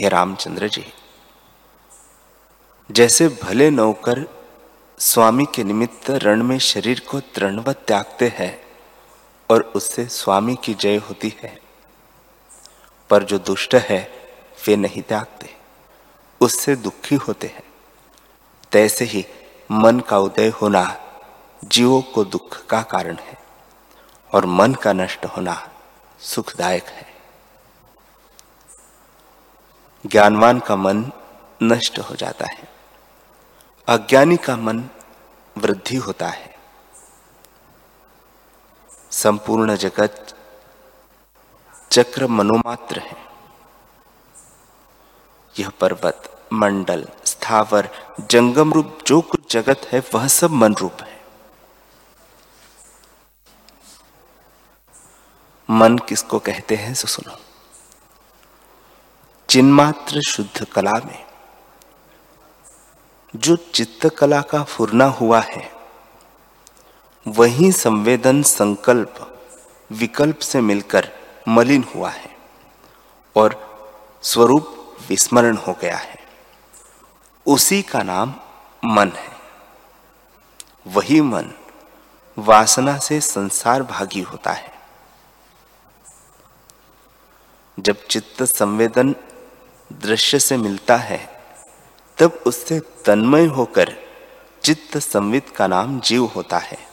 हे 0.00 0.08
रामचंद्र 0.08 0.68
जी, 0.68 0.92
जैसे 2.90 3.28
भले 3.28 3.70
नौकर 3.70 4.20
स्वामी 4.98 5.46
के 5.54 5.64
निमित्त 5.64 6.10
रण 6.10 6.42
में 6.42 6.58
शरीर 6.58 7.00
को 7.00 7.20
तृणवत 7.20 7.84
त्यागते 7.86 8.28
हैं 8.28 8.62
और 9.50 9.62
उससे 9.62 10.04
स्वामी 10.06 10.56
की 10.64 10.74
जय 10.74 10.96
होती 10.96 11.34
है, 11.42 11.60
पर 13.10 13.24
जो 13.24 13.38
दुष्ट 13.38 13.74
है, 13.74 14.12
वे 14.66 14.76
नहीं 14.76 15.02
त्यागते। 15.02 15.56
उससे 16.40 16.76
दुखी 16.76 17.14
होते 17.14 17.46
हैं। 17.46 17.64
तैसे 18.72 19.04
ही 19.04 19.26
मन 19.70 20.00
का 20.00 20.18
उदय 20.18 20.48
होना 20.48 20.96
जीवों 21.64 22.02
को 22.02 22.24
दुख 22.24 22.66
का 22.66 22.82
कारण 22.82 23.16
है 23.16 23.38
और 24.34 24.46
मन 24.46 24.74
का 24.74 24.92
नष्ट 24.92 25.24
होना 25.26 25.68
सुखदायक 26.20 26.84
है। 26.84 27.17
ज्ञानवान 30.06 30.60
का 30.60 30.76
मन 30.76 31.12
नष्ट 31.62 31.98
हो 31.98 32.14
जाता 32.14 32.46
है। 32.46 32.68
अज्ञानी 33.88 34.36
का 34.36 34.56
मन 34.56 34.84
वृद्धि 35.58 35.96
होता 35.96 36.28
है। 36.28 36.58
संपूर्ण 39.10 39.76
जगत 39.76 40.34
चक्र 41.92 42.26
मनोमात्र 42.26 42.98
है। 42.98 43.16
यह 45.58 45.68
पर्वत, 45.68 46.46
मंडल, 46.52 47.08
स्थावर, 47.24 47.88
जंगम 48.20 48.72
रूप 48.72 48.98
जो 49.06 49.20
कुछ 49.20 49.52
जगत 49.52 49.80
है, 49.92 50.02
वह 50.14 50.28
सब 50.28 50.50
मन 50.50 50.74
रूप 50.74 50.96
है। 51.00 51.24
मन 55.70 55.98
किसको 55.98 56.38
कहते 56.38 56.76
हैं, 56.76 56.94
सो 56.94 57.08
सुनो। 57.08 57.47
चिन्मात्र 59.50 60.20
शुद्ध 60.20 60.64
कला 60.64 60.92
में। 60.92 61.26
जो 63.36 63.56
चित्त 63.56 64.08
कला 64.18 64.40
का 64.40 64.62
फुरना 64.62 65.04
हुआ 65.04 65.40
है, 65.40 65.72
वही 67.28 67.72
संवेदन 67.72 68.42
संकल्प 68.42 69.44
विकल्प 69.92 70.38
से 70.38 70.60
मिलकर 70.60 71.12
मलिन 71.48 71.84
हुआ 71.94 72.10
है 72.10 72.36
और 73.36 73.68
स्वरूप 74.22 74.96
विस्मरण 75.08 75.56
हो 75.56 75.72
गया 75.72 75.96
है। 75.96 76.18
उसी 77.46 77.82
का 77.82 78.02
नाम 78.02 78.34
मन 78.84 79.08
है। 79.08 79.36
वही 80.86 81.20
मन 81.20 81.52
वासना 82.38 82.98
से 82.98 83.20
संसार 83.20 83.82
भागी 83.82 84.20
होता 84.20 84.52
है। 84.52 84.78
जब 87.80 88.06
चित्त 88.06 88.42
संवेदन 88.42 89.14
दृश्य 89.92 90.38
से 90.38 90.56
मिलता 90.56 90.96
है। 90.96 91.42
तब 92.18 92.40
उससे 92.46 92.80
तन्मय 92.80 93.44
होकर 93.44 93.96
चित्त 94.64 94.98
संवित 94.98 95.50
का 95.56 95.66
नाम 95.66 96.00
जीव 96.00 96.24
होता 96.24 96.58
है। 96.58 96.88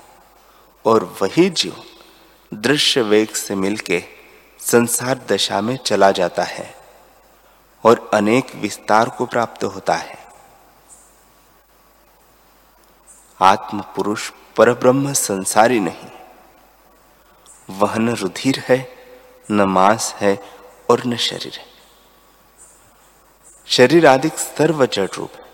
और 0.85 1.17
वही 1.21 1.49
जीव 1.49 1.83
दृश्य 2.53 3.01
वेग 3.01 3.29
से 3.29 3.55
मिलके 3.55 4.03
संसार 4.59 5.25
दशा 5.29 5.61
में 5.61 5.77
चला 5.77 6.11
जाता 6.11 6.43
है 6.43 6.75
और 7.83 8.11
अनेक 8.13 8.55
विस्तार 8.55 9.09
को 9.09 9.25
प्राप्त 9.25 9.63
होता 9.63 9.95
है। 9.95 10.25
आत्म 13.41 13.81
पुरुष 13.81 14.31
पर 14.57 14.73
ब्रह्म 14.73 15.13
संसारी 15.13 15.79
नहीं। 15.79 16.11
वह 17.69 17.95
न 17.95 18.09
रुधिर 18.09 18.63
है, 18.67 18.89
न 19.51 19.61
मांस 19.61 20.13
है 20.13 20.43
और 20.89 21.05
न 21.05 21.17
शरीर 21.17 21.57
है। 21.57 21.74
शरीर 23.67 24.05
आदि 24.07 24.29
सर्व 24.29 24.85
जड़ 24.85 25.07
रूप 25.17 25.31
है। 25.33 25.45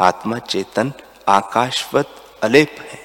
आत्मा 0.00 0.38
चेतन 0.38 0.92
आकाशवत, 1.28 2.14
अलेप 2.42 2.76
है। 2.80 2.98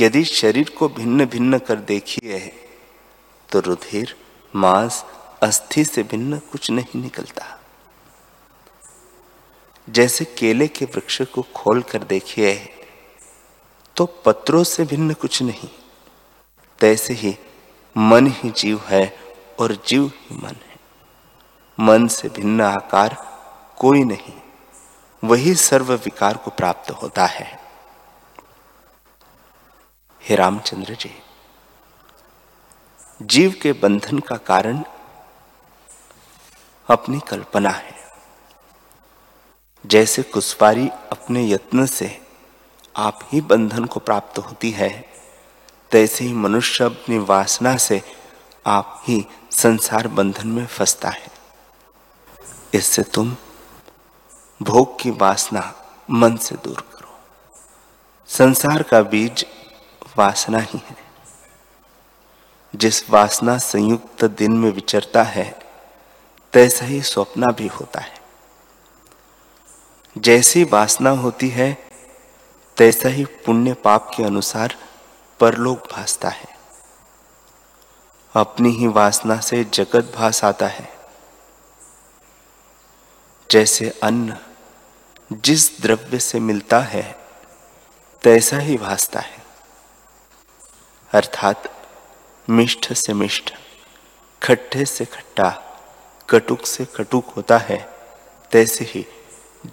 यदि 0.00 0.24
शरीर 0.24 0.70
को 0.70 0.88
भिन्न 0.88 1.24
भिन्न 1.26 1.58
कर 1.58 1.76
देखिए 1.84 2.36
है 2.36 2.52
तो 3.48 3.60
रुधिर, 3.60 4.14
मांस, 4.54 5.04
अस्थि 5.42 5.84
से 5.84 6.02
भिन्न 6.02 6.38
कुछ 6.52 6.70
नहीं 6.70 7.00
निकलता। 7.02 7.56
जैसे 9.88 10.24
केले 10.38 10.68
के 10.68 10.84
वृक्ष 10.84 11.20
को 11.24 11.42
खोल 11.54 11.82
कर 11.82 12.04
देखिए 12.04 12.50
है 12.50 12.68
तो 13.96 14.06
पत्रों 14.24 14.64
से 14.64 14.84
भिन्न 14.84 15.14
कुछ 15.14 15.42
नहीं। 15.42 15.68
तैसे 16.78 17.14
ही 17.14 17.36
मन 17.96 18.26
ही 18.36 18.50
जीव 18.50 18.80
है 18.86 19.04
और 19.60 19.74
जीव 19.86 20.06
ही 20.06 20.36
मन 20.36 20.48
है। 20.48 20.69
मन 21.80 22.06
से 22.08 22.28
भिन्न 22.28 22.60
आकार 22.60 23.16
कोई 23.78 24.04
नहीं। 24.04 24.32
वही 25.24 25.54
सर्व 25.54 25.92
विकार 25.94 26.36
को 26.36 26.50
प्राप्त 26.50 26.90
होता 26.90 27.26
है। 27.26 27.60
हे 30.22 30.36
रामचंद्र 30.36 30.94
जी, 30.94 31.22
जीव 33.22 33.54
के 33.62 33.72
बंधन 33.72 34.18
का 34.18 34.36
कारण 34.36 34.84
अपनी 36.88 37.20
कल्पना 37.28 37.70
है। 37.70 37.94
जैसे 39.86 40.22
कुशवारी 40.22 40.88
अपने 40.88 41.48
यत्न 41.50 41.86
से 41.86 42.20
आप 42.96 43.18
ही 43.24 43.40
बंधन 43.40 43.84
को 43.84 44.00
प्राप्त 44.00 44.38
होती 44.38 44.70
है, 44.70 45.08
तैसे 45.90 46.24
ही 46.24 46.32
मनुष्य 46.32 46.84
अपनी 46.84 47.18
वासना 47.18 47.76
से 47.76 48.02
आप 48.66 49.02
ही 49.04 49.26
संसार 49.50 50.08
बंधन 50.08 50.48
में 50.48 50.66
फंसता 50.66 51.08
है। 51.08 51.39
इससे 52.74 53.02
तुम 53.02 53.36
भोग 54.62 55.00
की 55.00 55.10
वासना 55.10 55.74
मन 56.10 56.36
से 56.36 56.54
दूर 56.54 56.80
करो। 56.80 57.18
संसार 58.28 58.82
का 58.82 59.02
बीज 59.02 59.46
वासना 60.18 60.58
ही 60.58 60.82
है। 60.86 60.96
जिस 62.76 63.10
वासना 63.10 63.58
संयुक्त 63.58 64.24
दिन 64.24 64.52
में 64.52 64.70
विचरता 64.70 65.22
है, 65.22 65.58
तैसा 66.52 66.84
ही 66.84 67.02
स्वप्न 67.02 67.52
भी 67.52 67.66
होता 67.66 68.00
है। 68.00 68.20
जैसी 70.18 70.64
वासना 70.64 71.10
होती 71.10 71.48
है, 71.48 71.78
तैसा 72.76 73.08
ही 73.08 73.24
पुण्य 73.24 73.74
पाप 73.74 74.10
के 74.16 74.24
अनुसार 74.24 74.76
परलोक 75.40 75.92
भासता 75.92 76.28
है। 76.28 76.48
अपनी 78.36 78.70
ही 78.70 78.86
वासना 78.86 79.40
से 79.40 79.64
जगत 79.64 80.12
भास 80.16 80.44
आता 80.44 80.66
है। 80.66 80.99
जैसे 83.50 83.92
अन्न 84.02 84.36
जिस 85.32 85.80
द्रव्य 85.80 86.18
से 86.18 86.40
मिलता 86.40 86.80
है, 86.80 87.20
तैसा 88.22 88.58
ही 88.58 88.76
भासता 88.76 89.20
है। 89.20 89.42
अर्थात 91.12 91.86
मिष्ठ 92.50 92.92
से 92.92 93.12
मिष्ठ 93.12 93.52
खट्टे 94.42 94.84
से 94.84 95.04
खट्टा, 95.04 95.50
कटुक 96.30 96.66
से 96.66 96.84
कटुक 96.84 97.26
होता 97.26 97.58
है, 97.58 97.88
तैसे 98.50 98.84
ही 98.84 99.06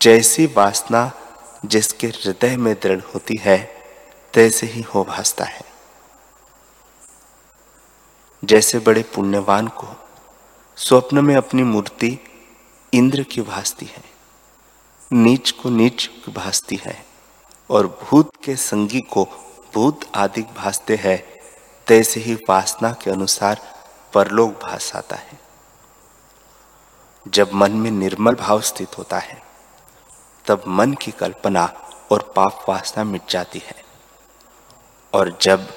जैसी 0.01 0.45
वासना 0.45 1.11
जिसके 1.65 2.07
हृदय 2.07 2.57
में 2.57 2.75
दृढ़ 2.83 3.01
होती 3.01 3.37
है, 3.37 3.75
तैसे 4.33 4.67
ही 4.67 4.81
हो 4.81 5.03
भासता 5.03 5.45
है। 5.45 5.65
जैसे 8.45 8.79
बड़े 8.79 9.03
पुण्यवान 9.03 9.67
को 9.67 9.87
स्वप्न 10.77 11.19
में 11.19 11.35
अपनी 11.35 11.63
मूर्ति 11.63 12.19
इंद्र 12.93 13.23
की 13.23 13.41
भासती 13.41 13.85
है, 13.85 14.03
नीच 15.11 15.51
को 15.51 15.69
नीच 15.69 16.05
की 16.07 16.31
भासती 16.31 16.75
है, 16.75 17.05
और 17.69 17.87
भूत 17.87 18.31
के 18.43 18.55
संगी 18.55 19.01
को 19.01 19.23
भूत 19.73 19.99
आदि 20.15 20.41
भासते 20.41 20.95
हैं, 20.95 21.23
तैसे 21.87 22.19
ही 22.19 22.35
वासना 22.49 22.91
के 22.91 23.11
अनुसार 23.11 23.61
परलोक 24.13 24.51
भास 24.63 24.95
आता 24.95 25.15
है। 25.15 25.39
जब 27.27 27.53
मन 27.53 27.71
में 27.71 27.91
निर्मल 27.91 28.35
भाव 28.35 28.61
स्थित 28.61 28.97
होता 28.97 29.17
है, 29.17 29.41
तब 30.45 30.63
मन 30.67 30.93
की 30.93 31.11
कल्पना 31.11 31.65
और 32.11 32.33
पाप 32.35 32.65
वासना 32.69 33.03
मिट 33.03 33.21
जाती 33.29 33.59
है, 33.59 33.75
और 35.13 35.37
जब 35.41 35.67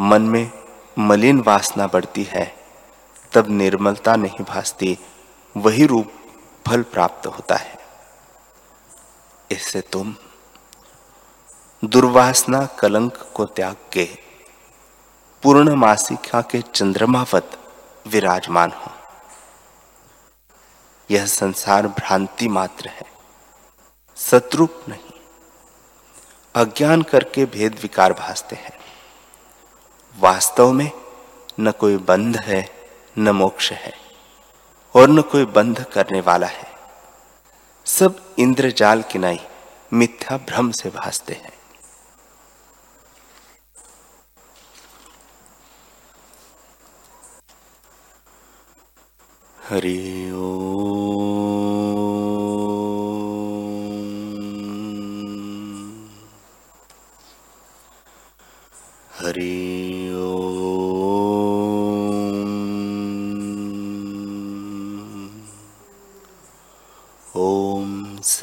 मन 0.00 0.22
में 0.22 0.50
मलिन 0.98 1.40
वासना 1.40 1.86
बढ़ती 1.86 2.24
है, 2.24 2.54
तब 3.32 3.50
निर्मलता 3.50 4.16
नहीं 4.16 4.44
भासती 4.44 4.98
वही 5.56 5.86
रूप 5.86 6.12
फल 6.66 6.82
प्राप्त 6.82 7.26
होता 7.26 7.56
है। 7.56 7.78
इससे 9.50 9.80
तुम 9.80 10.14
दुर्वासना 11.84 12.64
कलंक 12.66 13.30
को 13.34 13.44
त्याग 13.44 13.76
के 13.92 14.04
पूर्ण 15.42 15.74
मासिका 15.74 16.40
के 16.40 16.60
चंद्रमावत 16.62 17.58
विराजमान 18.06 18.70
हो। 18.70 18.92
यह 21.10 21.26
संसार 21.26 21.88
भ्रांति 21.88 22.48
मात्र 22.48 22.88
है, 22.88 23.06
सतरूप 24.16 24.84
नहीं। 24.88 25.10
अज्ञान 26.54 27.02
करके 27.02 27.44
भेद 27.46 27.78
विकार 27.82 28.12
भासते 28.12 28.56
हैं। 28.56 28.78
वास्तव 30.18 30.72
में 30.72 30.90
न 31.60 31.70
कोई 31.70 31.96
बंध 31.96 32.36
है, 32.36 32.68
न 33.18 33.30
मोक्ष 33.30 33.72
है। 33.72 34.03
और 34.94 35.08
न 35.08 35.22
कोई 35.22 35.44
बंध 35.44 35.84
करने 35.92 36.20
वाला 36.20 36.46
है। 36.46 36.68
सब 37.86 38.20
इंद्रजाल 38.38 39.02
किनाई 39.02 39.40
मिथ्या 39.92 40.36
भ्रम 40.36 40.70
से 40.70 40.90
भासते 40.90 41.32
हैं। 41.32 41.52
हरि 49.68 50.30